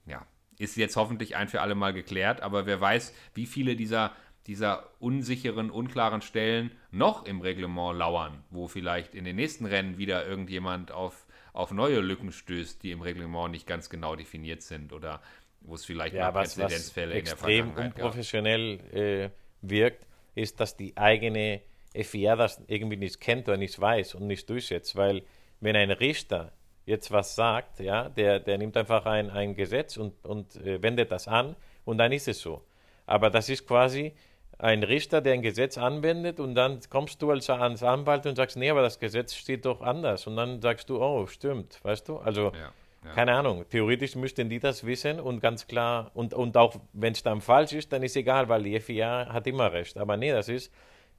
Ja, 0.06 0.26
ist 0.60 0.76
jetzt 0.76 0.96
hoffentlich 0.96 1.36
ein 1.36 1.48
für 1.48 1.62
alle 1.62 1.74
Mal 1.74 1.94
geklärt, 1.94 2.42
aber 2.42 2.68
wer 2.68 2.80
weiß, 2.80 3.16
wie 3.34 3.48
viele 3.48 3.76
dieser, 3.76 4.12
dieser 4.46 4.90
unsicheren, 5.00 5.72
unklaren 5.72 6.22
Stellen 6.22 6.72
noch 6.92 7.26
im 7.26 7.42
Reglement 7.42 7.98
lauern, 7.98 8.44
wo 8.52 8.68
vielleicht 8.68 9.16
in 9.16 9.24
den 9.24 9.38
nächsten 9.38 9.66
Rennen 9.66 9.98
wieder 9.98 10.28
irgendjemand 10.28 10.92
auf, 10.92 11.26
auf 11.54 11.72
neue 11.72 12.02
Lücken 12.02 12.32
stößt, 12.32 12.84
die 12.84 12.92
im 12.92 13.02
Reglement 13.02 13.52
nicht 13.52 13.66
ganz 13.66 13.90
genau 13.90 14.16
definiert 14.16 14.62
sind 14.62 14.92
oder 14.92 15.22
wo 15.62 15.76
es 15.76 15.86
vielleicht 15.86 16.14
ja, 16.14 16.26
mal 16.26 16.42
was, 16.42 16.56
Präzedenzfälle 16.56 17.12
was 17.14 17.20
in 17.20 17.26
der 17.26 17.38
Vergangenheit 17.38 17.86
extrem 17.86 18.04
unprofessionell 18.04 18.80
äh, 18.94 19.30
wirkt, 19.62 20.06
ist, 20.36 20.60
dass 20.60 20.76
die 20.76 20.96
eigene 20.98 21.62
FIA 21.96 22.36
das 22.36 22.62
irgendwie 22.68 22.98
nicht 22.98 23.22
kennt 23.22 23.48
oder 23.48 23.58
nicht 23.58 23.80
weiß 23.80 24.16
und 24.16 24.28
nicht 24.28 24.50
durchsetzt, 24.50 24.96
weil 24.96 25.24
wenn 25.62 25.76
ein 25.76 25.92
Richter 25.92 26.52
jetzt 26.90 27.12
was 27.12 27.36
sagt, 27.36 27.80
ja, 27.80 28.10
der, 28.10 28.40
der 28.40 28.58
nimmt 28.58 28.76
einfach 28.76 29.06
ein, 29.06 29.30
ein 29.30 29.56
Gesetz 29.56 29.96
und, 29.96 30.14
und 30.26 30.56
äh, 30.58 30.82
wendet 30.82 31.12
das 31.12 31.28
an 31.28 31.56
und 31.86 32.00
dann 32.00 32.12
ist 32.12 32.28
es 32.28 32.42
so. 32.42 32.64
Aber 33.06 33.30
das 33.30 33.48
ist 33.48 33.68
quasi 33.68 34.14
ein 34.58 34.84
Richter, 34.84 35.22
der 35.22 35.34
ein 35.34 35.42
Gesetz 35.42 35.78
anwendet 35.78 36.40
und 36.40 36.56
dann 36.56 36.80
kommst 36.90 37.22
du 37.22 37.32
als, 37.32 37.50
als 37.50 37.84
Anwalt 37.84 38.26
und 38.26 38.36
sagst, 38.36 38.58
nee, 38.58 38.70
aber 38.70 38.82
das 38.82 39.00
Gesetz 39.00 39.36
steht 39.36 39.66
doch 39.66 39.82
anders. 39.82 40.28
Und 40.28 40.36
dann 40.36 40.62
sagst 40.62 40.90
du, 40.90 41.02
oh, 41.02 41.28
stimmt, 41.28 41.80
weißt 41.84 42.10
du? 42.10 42.18
Also, 42.18 42.52
ja, 42.54 42.72
ja. 43.06 43.14
keine 43.14 43.34
Ahnung, 43.34 43.66
theoretisch 43.70 44.16
müssten 44.16 44.50
die 44.50 44.60
das 44.60 44.86
wissen 44.86 45.20
und 45.20 45.40
ganz 45.40 45.68
klar, 45.68 46.12
und, 46.14 46.34
und 46.34 46.58
auch 46.58 46.76
wenn 46.94 47.14
es 47.14 47.24
dann 47.24 47.40
falsch 47.40 47.74
ist, 47.74 47.94
dann 47.94 48.04
ist 48.04 48.18
egal, 48.18 48.50
weil 48.50 48.64
die 48.64 48.80
FIA 48.80 49.32
hat 49.32 49.48
immer 49.48 49.72
recht. 49.72 49.98
Aber 49.98 50.18
nee, 50.18 50.32
das 50.32 50.50
ist, 50.50 50.74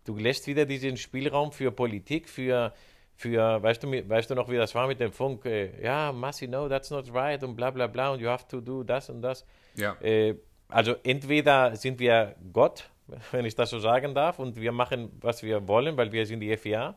du 0.04 0.16
lässt 0.16 0.46
wieder 0.46 0.66
diesen 0.66 0.96
Spielraum 0.96 1.52
für 1.52 1.70
Politik, 1.70 2.28
für 2.28 2.72
für, 3.20 3.62
weißt 3.62 3.82
du, 3.82 4.08
weißt 4.08 4.30
du 4.30 4.34
noch, 4.34 4.48
wie 4.48 4.56
das 4.56 4.74
war 4.74 4.86
mit 4.86 4.98
dem 4.98 5.12
Funk? 5.12 5.44
Äh, 5.44 5.82
ja, 5.84 6.10
Massi, 6.10 6.48
no, 6.48 6.70
that's 6.70 6.90
not 6.90 7.12
right 7.12 7.42
und 7.44 7.54
bla 7.54 7.70
bla 7.70 7.86
bla 7.86 8.12
und 8.12 8.20
you 8.20 8.28
have 8.28 8.48
to 8.48 8.62
do 8.62 8.82
das 8.82 9.10
und 9.10 9.20
das. 9.20 9.44
Ja. 9.76 9.94
Äh, 10.00 10.36
also 10.68 10.94
entweder 11.02 11.76
sind 11.76 11.98
wir 11.98 12.34
Gott, 12.50 12.88
wenn 13.30 13.44
ich 13.44 13.54
das 13.54 13.68
so 13.68 13.78
sagen 13.78 14.14
darf, 14.14 14.38
und 14.38 14.58
wir 14.58 14.72
machen, 14.72 15.10
was 15.20 15.42
wir 15.42 15.68
wollen, 15.68 15.98
weil 15.98 16.12
wir 16.12 16.24
sind 16.24 16.40
die 16.40 16.56
FIA, 16.56 16.94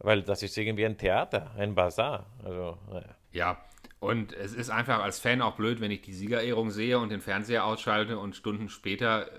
weil 0.00 0.22
das 0.22 0.42
ist 0.42 0.58
irgendwie 0.58 0.84
ein 0.84 0.98
Theater, 0.98 1.50
ein 1.56 1.74
Bazar. 1.74 2.26
Also, 2.44 2.76
naja. 2.90 3.14
Ja, 3.32 3.64
und 4.00 4.34
es 4.34 4.52
ist 4.52 4.68
einfach 4.68 5.02
als 5.02 5.18
Fan 5.18 5.40
auch 5.40 5.56
blöd, 5.56 5.80
wenn 5.80 5.90
ich 5.90 6.02
die 6.02 6.12
Siegerehrung 6.12 6.70
sehe 6.70 6.98
und 6.98 7.08
den 7.08 7.22
Fernseher 7.22 7.64
ausschalte 7.64 8.18
und 8.18 8.36
Stunden 8.36 8.68
später 8.68 9.28
äh, 9.28 9.30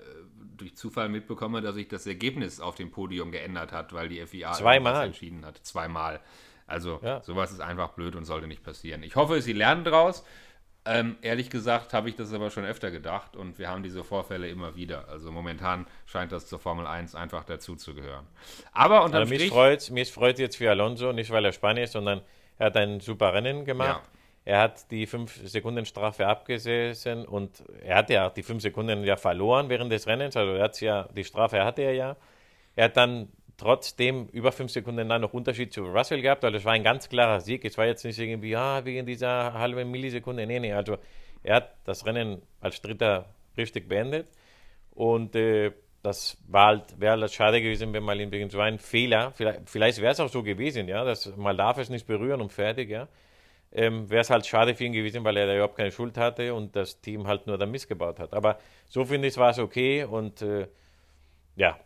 durch 0.56 0.76
Zufall 0.76 1.08
mitbekomme, 1.08 1.60
dass 1.60 1.74
sich 1.74 1.88
das 1.88 2.06
Ergebnis 2.06 2.60
auf 2.60 2.74
dem 2.74 2.90
Podium 2.90 3.32
geändert 3.32 3.72
hat, 3.72 3.92
weil 3.92 4.08
die 4.08 4.24
FIA 4.26 4.52
Zweimal. 4.52 5.06
entschieden 5.06 5.44
hat. 5.44 5.58
Zweimal. 5.58 6.20
Also 6.66 7.00
ja. 7.02 7.22
sowas 7.22 7.52
ist 7.52 7.60
einfach 7.60 7.90
blöd 7.90 8.16
und 8.16 8.24
sollte 8.24 8.46
nicht 8.46 8.62
passieren. 8.62 9.02
Ich 9.02 9.16
hoffe, 9.16 9.40
sie 9.40 9.52
lernen 9.52 9.84
daraus. 9.84 10.24
Ähm, 10.84 11.16
ehrlich 11.20 11.50
gesagt 11.50 11.92
habe 11.92 12.08
ich 12.08 12.14
das 12.14 12.32
aber 12.32 12.50
schon 12.50 12.64
öfter 12.64 12.92
gedacht 12.92 13.34
und 13.34 13.58
wir 13.58 13.68
haben 13.68 13.82
diese 13.82 14.04
Vorfälle 14.04 14.48
immer 14.48 14.76
wieder. 14.76 15.08
Also 15.08 15.32
momentan 15.32 15.86
scheint 16.06 16.30
das 16.30 16.46
zur 16.46 16.60
Formel 16.60 16.86
1 16.86 17.16
einfach 17.16 17.42
dazuzugehören. 17.44 18.24
Aber 18.72 19.02
unterm 19.04 19.22
also 19.22 19.34
mich 19.34 19.48
freut 19.48 19.90
mich 19.90 20.12
freut 20.12 20.38
jetzt 20.38 20.56
für 20.56 20.70
Alonso, 20.70 21.12
nicht 21.12 21.30
weil 21.30 21.44
er 21.44 21.52
Spanier 21.52 21.84
ist, 21.84 21.92
sondern 21.92 22.22
er 22.58 22.66
hat 22.66 22.76
ein 22.76 23.00
super 23.00 23.34
Rennen 23.34 23.64
gemacht. 23.64 24.02
Ja. 24.04 24.15
Er 24.46 24.60
hat 24.60 24.92
die 24.92 25.08
5-Sekunden-Strafe 25.08 26.24
abgesessen 26.24 27.26
und 27.26 27.64
er 27.82 27.96
hat 27.96 28.10
ja 28.10 28.30
die 28.30 28.44
5 28.44 28.62
Sekunden 28.62 29.02
ja 29.02 29.16
verloren 29.16 29.68
während 29.68 29.90
des 29.90 30.06
Rennens. 30.06 30.36
Also 30.36 30.52
er 30.52 30.62
hat 30.62 30.80
ja, 30.80 31.08
die 31.16 31.24
Strafe 31.24 31.64
hatte 31.64 31.82
er 31.82 31.94
ja. 31.94 32.16
Er 32.76 32.84
hat 32.84 32.96
dann 32.96 33.28
trotzdem 33.56 34.28
über 34.28 34.52
5 34.52 34.70
Sekunden 34.70 35.08
dann 35.08 35.22
noch 35.22 35.32
Unterschied 35.32 35.72
zu 35.72 35.84
Russell 35.86 36.22
gehabt. 36.22 36.44
Also 36.44 36.58
es 36.58 36.64
war 36.64 36.74
ein 36.74 36.84
ganz 36.84 37.08
klarer 37.08 37.40
Sieg. 37.40 37.64
Es 37.64 37.76
war 37.76 37.86
jetzt 37.86 38.04
nicht 38.04 38.20
irgendwie, 38.20 38.50
ja, 38.50 38.84
wegen 38.84 39.04
dieser 39.04 39.52
halben 39.52 39.90
Millisekunde. 39.90 40.46
Nee, 40.46 40.60
nee. 40.60 40.72
Also 40.72 40.96
er 41.42 41.56
hat 41.56 41.74
das 41.82 42.06
Rennen 42.06 42.40
als 42.60 42.80
Dritter 42.80 43.24
richtig 43.56 43.88
beendet. 43.88 44.28
Und 44.92 45.34
äh, 45.34 45.72
das 46.04 46.36
halt, 46.52 47.00
wäre 47.00 47.20
halt 47.20 47.32
schade 47.32 47.60
gewesen, 47.60 47.92
wenn 47.92 48.04
mal 48.04 48.16
wegen 48.16 48.48
so 48.48 48.60
einen 48.60 48.78
Fehler, 48.78 49.32
vielleicht, 49.32 49.68
vielleicht 49.68 50.00
wäre 50.00 50.12
es 50.12 50.20
auch 50.20 50.28
so 50.28 50.44
gewesen, 50.44 50.86
ja, 50.86 51.02
dass 51.02 51.34
man 51.36 51.56
darf 51.56 51.78
es 51.78 51.90
nicht 51.90 52.06
berühren 52.06 52.40
und 52.40 52.52
fertig, 52.52 52.90
ja 52.90 53.08
ähm, 53.72 54.08
wäre 54.08 54.22
es 54.22 54.30
halt 54.30 54.46
schade 54.46 54.74
für 54.74 54.84
ihn 54.84 54.92
gewesen, 54.92 55.24
weil 55.24 55.36
er 55.36 55.46
da 55.46 55.54
überhaupt 55.54 55.76
keine 55.76 55.92
Schuld 55.92 56.16
hatte 56.16 56.54
und 56.54 56.76
das 56.76 57.00
Team 57.00 57.26
halt 57.26 57.46
nur 57.46 57.58
dann 57.58 57.70
missgebaut 57.70 58.18
hat. 58.18 58.32
Aber 58.32 58.58
so 58.88 59.04
finde 59.04 59.28
ich, 59.28 59.36
war 59.36 59.50
es 59.50 59.58
okay 59.58 60.04
und 60.04 60.42
äh, 60.42 60.68
ja, 61.56 61.78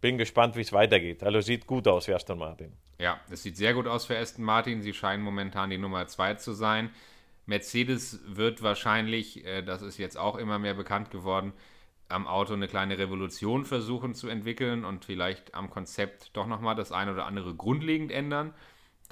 bin 0.00 0.18
gespannt, 0.18 0.56
wie 0.56 0.60
es 0.60 0.72
weitergeht. 0.72 1.22
Also 1.22 1.40
sieht 1.40 1.66
gut 1.66 1.88
aus 1.88 2.06
für 2.06 2.14
Aston 2.14 2.38
Martin. 2.38 2.72
Ja, 2.98 3.20
es 3.30 3.42
sieht 3.42 3.56
sehr 3.56 3.74
gut 3.74 3.86
aus 3.86 4.06
für 4.06 4.18
Aston 4.18 4.44
Martin. 4.44 4.82
Sie 4.82 4.92
scheinen 4.92 5.22
momentan 5.22 5.70
die 5.70 5.78
Nummer 5.78 6.06
2 6.06 6.34
zu 6.34 6.52
sein. 6.52 6.90
Mercedes 7.46 8.20
wird 8.26 8.62
wahrscheinlich, 8.62 9.44
äh, 9.44 9.62
das 9.62 9.82
ist 9.82 9.98
jetzt 9.98 10.16
auch 10.16 10.36
immer 10.36 10.58
mehr 10.58 10.74
bekannt 10.74 11.10
geworden, 11.10 11.52
am 12.08 12.26
Auto 12.26 12.52
eine 12.52 12.68
kleine 12.68 12.98
Revolution 12.98 13.64
versuchen 13.64 14.14
zu 14.14 14.28
entwickeln 14.28 14.84
und 14.84 15.04
vielleicht 15.04 15.54
am 15.54 15.70
Konzept 15.70 16.36
doch 16.36 16.46
nochmal 16.46 16.74
das 16.74 16.92
eine 16.92 17.12
oder 17.12 17.24
andere 17.24 17.54
grundlegend 17.54 18.12
ändern. 18.12 18.54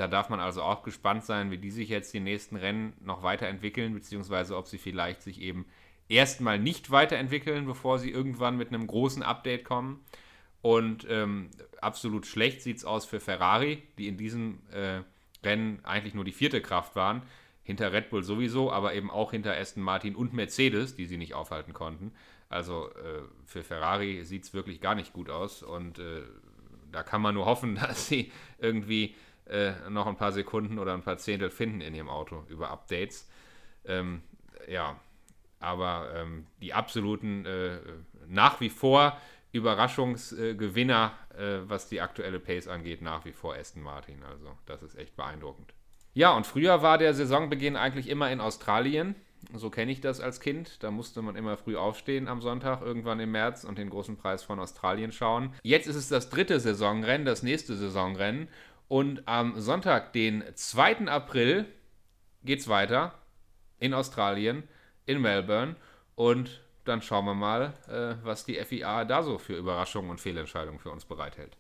Da 0.01 0.09
darf 0.09 0.31
man 0.31 0.41
also 0.41 0.63
auch 0.63 0.83
gespannt 0.83 1.27
sein, 1.27 1.51
wie 1.51 1.59
die 1.59 1.71
sich 1.71 1.91
jetzt 1.91 2.15
die 2.15 2.21
nächsten 2.21 2.57
Rennen 2.57 2.95
noch 3.05 3.23
weiterentwickeln, 3.23 3.93
beziehungsweise 3.93 4.57
ob 4.57 4.67
sie 4.67 4.79
vielleicht 4.79 5.21
sich 5.21 5.43
eben 5.43 5.67
erstmal 6.09 6.59
nicht 6.59 6.91
weiterentwickeln, 6.91 7.67
bevor 7.67 7.99
sie 7.99 8.11
irgendwann 8.11 8.57
mit 8.57 8.69
einem 8.69 8.87
großen 8.87 9.23
Update 9.23 9.63
kommen. 9.63 10.03
Und 10.63 11.07
ähm, 11.11 11.51
absolut 11.83 12.25
schlecht 12.25 12.63
sieht 12.63 12.79
es 12.79 12.87
aus 12.87 13.05
für 13.05 13.21
Ferrari, 13.21 13.83
die 13.99 14.09
in 14.09 14.17
diesem 14.17 14.61
äh, 14.73 15.03
Rennen 15.45 15.81
eigentlich 15.85 16.15
nur 16.15 16.25
die 16.25 16.33
vierte 16.33 16.63
Kraft 16.63 16.97
waren. 16.97 17.21
Hinter 17.63 17.93
Red 17.93 18.09
Bull 18.09 18.23
sowieso, 18.23 18.73
aber 18.73 18.95
eben 18.95 19.11
auch 19.11 19.33
hinter 19.33 19.55
Aston 19.55 19.83
Martin 19.83 20.17
und 20.17 20.33
Mercedes, 20.33 20.97
die 20.97 21.05
sie 21.05 21.19
nicht 21.19 21.35
aufhalten 21.35 21.75
konnten. 21.75 22.13
Also 22.49 22.89
äh, 22.93 23.21
für 23.45 23.63
Ferrari 23.63 24.25
sieht 24.25 24.45
es 24.45 24.55
wirklich 24.55 24.81
gar 24.81 24.95
nicht 24.95 25.13
gut 25.13 25.29
aus 25.29 25.63
und 25.63 25.99
äh, 25.99 26.23
da 26.91 27.03
kann 27.03 27.21
man 27.21 27.35
nur 27.35 27.45
hoffen, 27.45 27.75
dass 27.81 28.09
sie 28.09 28.33
irgendwie 28.59 29.15
äh, 29.51 29.73
noch 29.91 30.07
ein 30.07 30.17
paar 30.17 30.33
Sekunden 30.33 30.79
oder 30.79 30.95
ein 30.95 31.03
paar 31.03 31.19
Zehntel 31.19 31.51
finden 31.51 31.81
in 31.81 31.95
ihrem 31.95 32.09
Auto 32.09 32.45
über 32.49 32.71
Updates. 32.71 33.29
Ähm, 33.85 34.23
ja, 34.69 34.99
aber 35.59 36.13
ähm, 36.15 36.47
die 36.63 36.73
absoluten 36.73 37.45
äh, 37.45 37.79
nach 38.27 38.61
wie 38.61 38.71
vor 38.71 39.19
Überraschungsgewinner, 39.53 41.13
äh, 41.37 41.59
was 41.69 41.89
die 41.89 42.01
aktuelle 42.01 42.39
Pace 42.39 42.69
angeht, 42.69 43.03
nach 43.03 43.25
wie 43.25 43.33
vor 43.33 43.55
Aston 43.55 43.83
Martin. 43.83 44.23
Also 44.23 44.57
das 44.67 44.83
ist 44.83 44.97
echt 44.97 45.17
beeindruckend. 45.17 45.75
Ja, 46.15 46.33
und 46.33 46.47
früher 46.47 46.83
war 46.83 46.99
der 46.99 47.15
Saisonbeginn 47.15 47.77
eigentlich 47.77 48.09
immer 48.09 48.31
in 48.31 48.41
Australien. 48.41 49.15
So 49.55 49.71
kenne 49.71 49.91
ich 49.91 50.01
das 50.01 50.21
als 50.21 50.41
Kind. 50.41 50.83
Da 50.83 50.91
musste 50.91 51.23
man 51.23 51.35
immer 51.35 51.57
früh 51.57 51.77
aufstehen 51.77 52.29
am 52.29 52.43
Sonntag, 52.43 52.83
irgendwann 52.83 53.21
im 53.21 53.33
März 53.33 53.65
und 53.65 53.79
den 53.79 53.91
großen 53.91 54.17
Preis 54.17 54.43
von 54.43 54.61
Australien 54.61 55.13
schauen. 55.13 55.55
Jetzt 55.63 55.87
ist 55.87 55.97
es 55.97 56.09
das 56.09 56.29
dritte 56.31 56.61
Saisonrennen, 56.61 57.25
das 57.25 57.43
nächste 57.43 57.75
Saisonrennen. 57.75 58.49
Und 58.91 59.23
am 59.27 59.61
Sonntag, 59.61 60.13
den 60.15 60.43
2. 60.53 61.07
April, 61.07 61.65
geht 62.43 62.59
es 62.59 62.67
weiter 62.67 63.15
in 63.79 63.95
Australien, 63.95 64.65
in 65.07 65.21
Melbourne. 65.21 65.77
Und 66.17 66.61
dann 66.85 67.01
schauen 67.01 67.25
wir 67.25 67.35
mal, 67.35 67.73
äh, 67.87 68.17
was 68.25 68.45
die 68.45 68.57
FIA 68.57 69.05
da 69.05 69.23
so 69.23 69.39
für 69.39 69.55
Überraschungen 69.55 70.11
und 70.11 70.21
Fehlentscheidungen 70.21 70.81
für 70.81 70.91
uns 70.91 71.05
bereithält. 71.05 71.57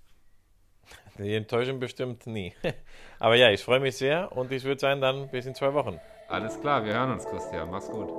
Die 1.18 1.32
enttäuschen 1.32 1.78
bestimmt 1.78 2.26
nie. 2.26 2.52
Aber 3.20 3.36
ja, 3.36 3.50
ich 3.50 3.62
freue 3.62 3.78
mich 3.78 3.96
sehr 3.96 4.32
und 4.36 4.50
ich 4.50 4.64
würde 4.64 4.80
sagen, 4.80 5.00
dann 5.00 5.28
bis 5.28 5.46
in 5.46 5.54
zwei 5.54 5.72
Wochen. 5.72 6.00
Alles 6.28 6.60
klar, 6.60 6.84
wir 6.84 6.94
hören 6.94 7.12
uns, 7.12 7.24
Christian. 7.26 7.70
Mach's 7.70 7.88
gut. 7.88 8.10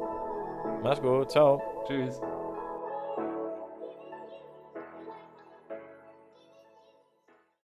Mach's 0.84 1.02
gut, 1.02 1.30
ciao. 1.30 1.62
Tschüss. 1.86 2.22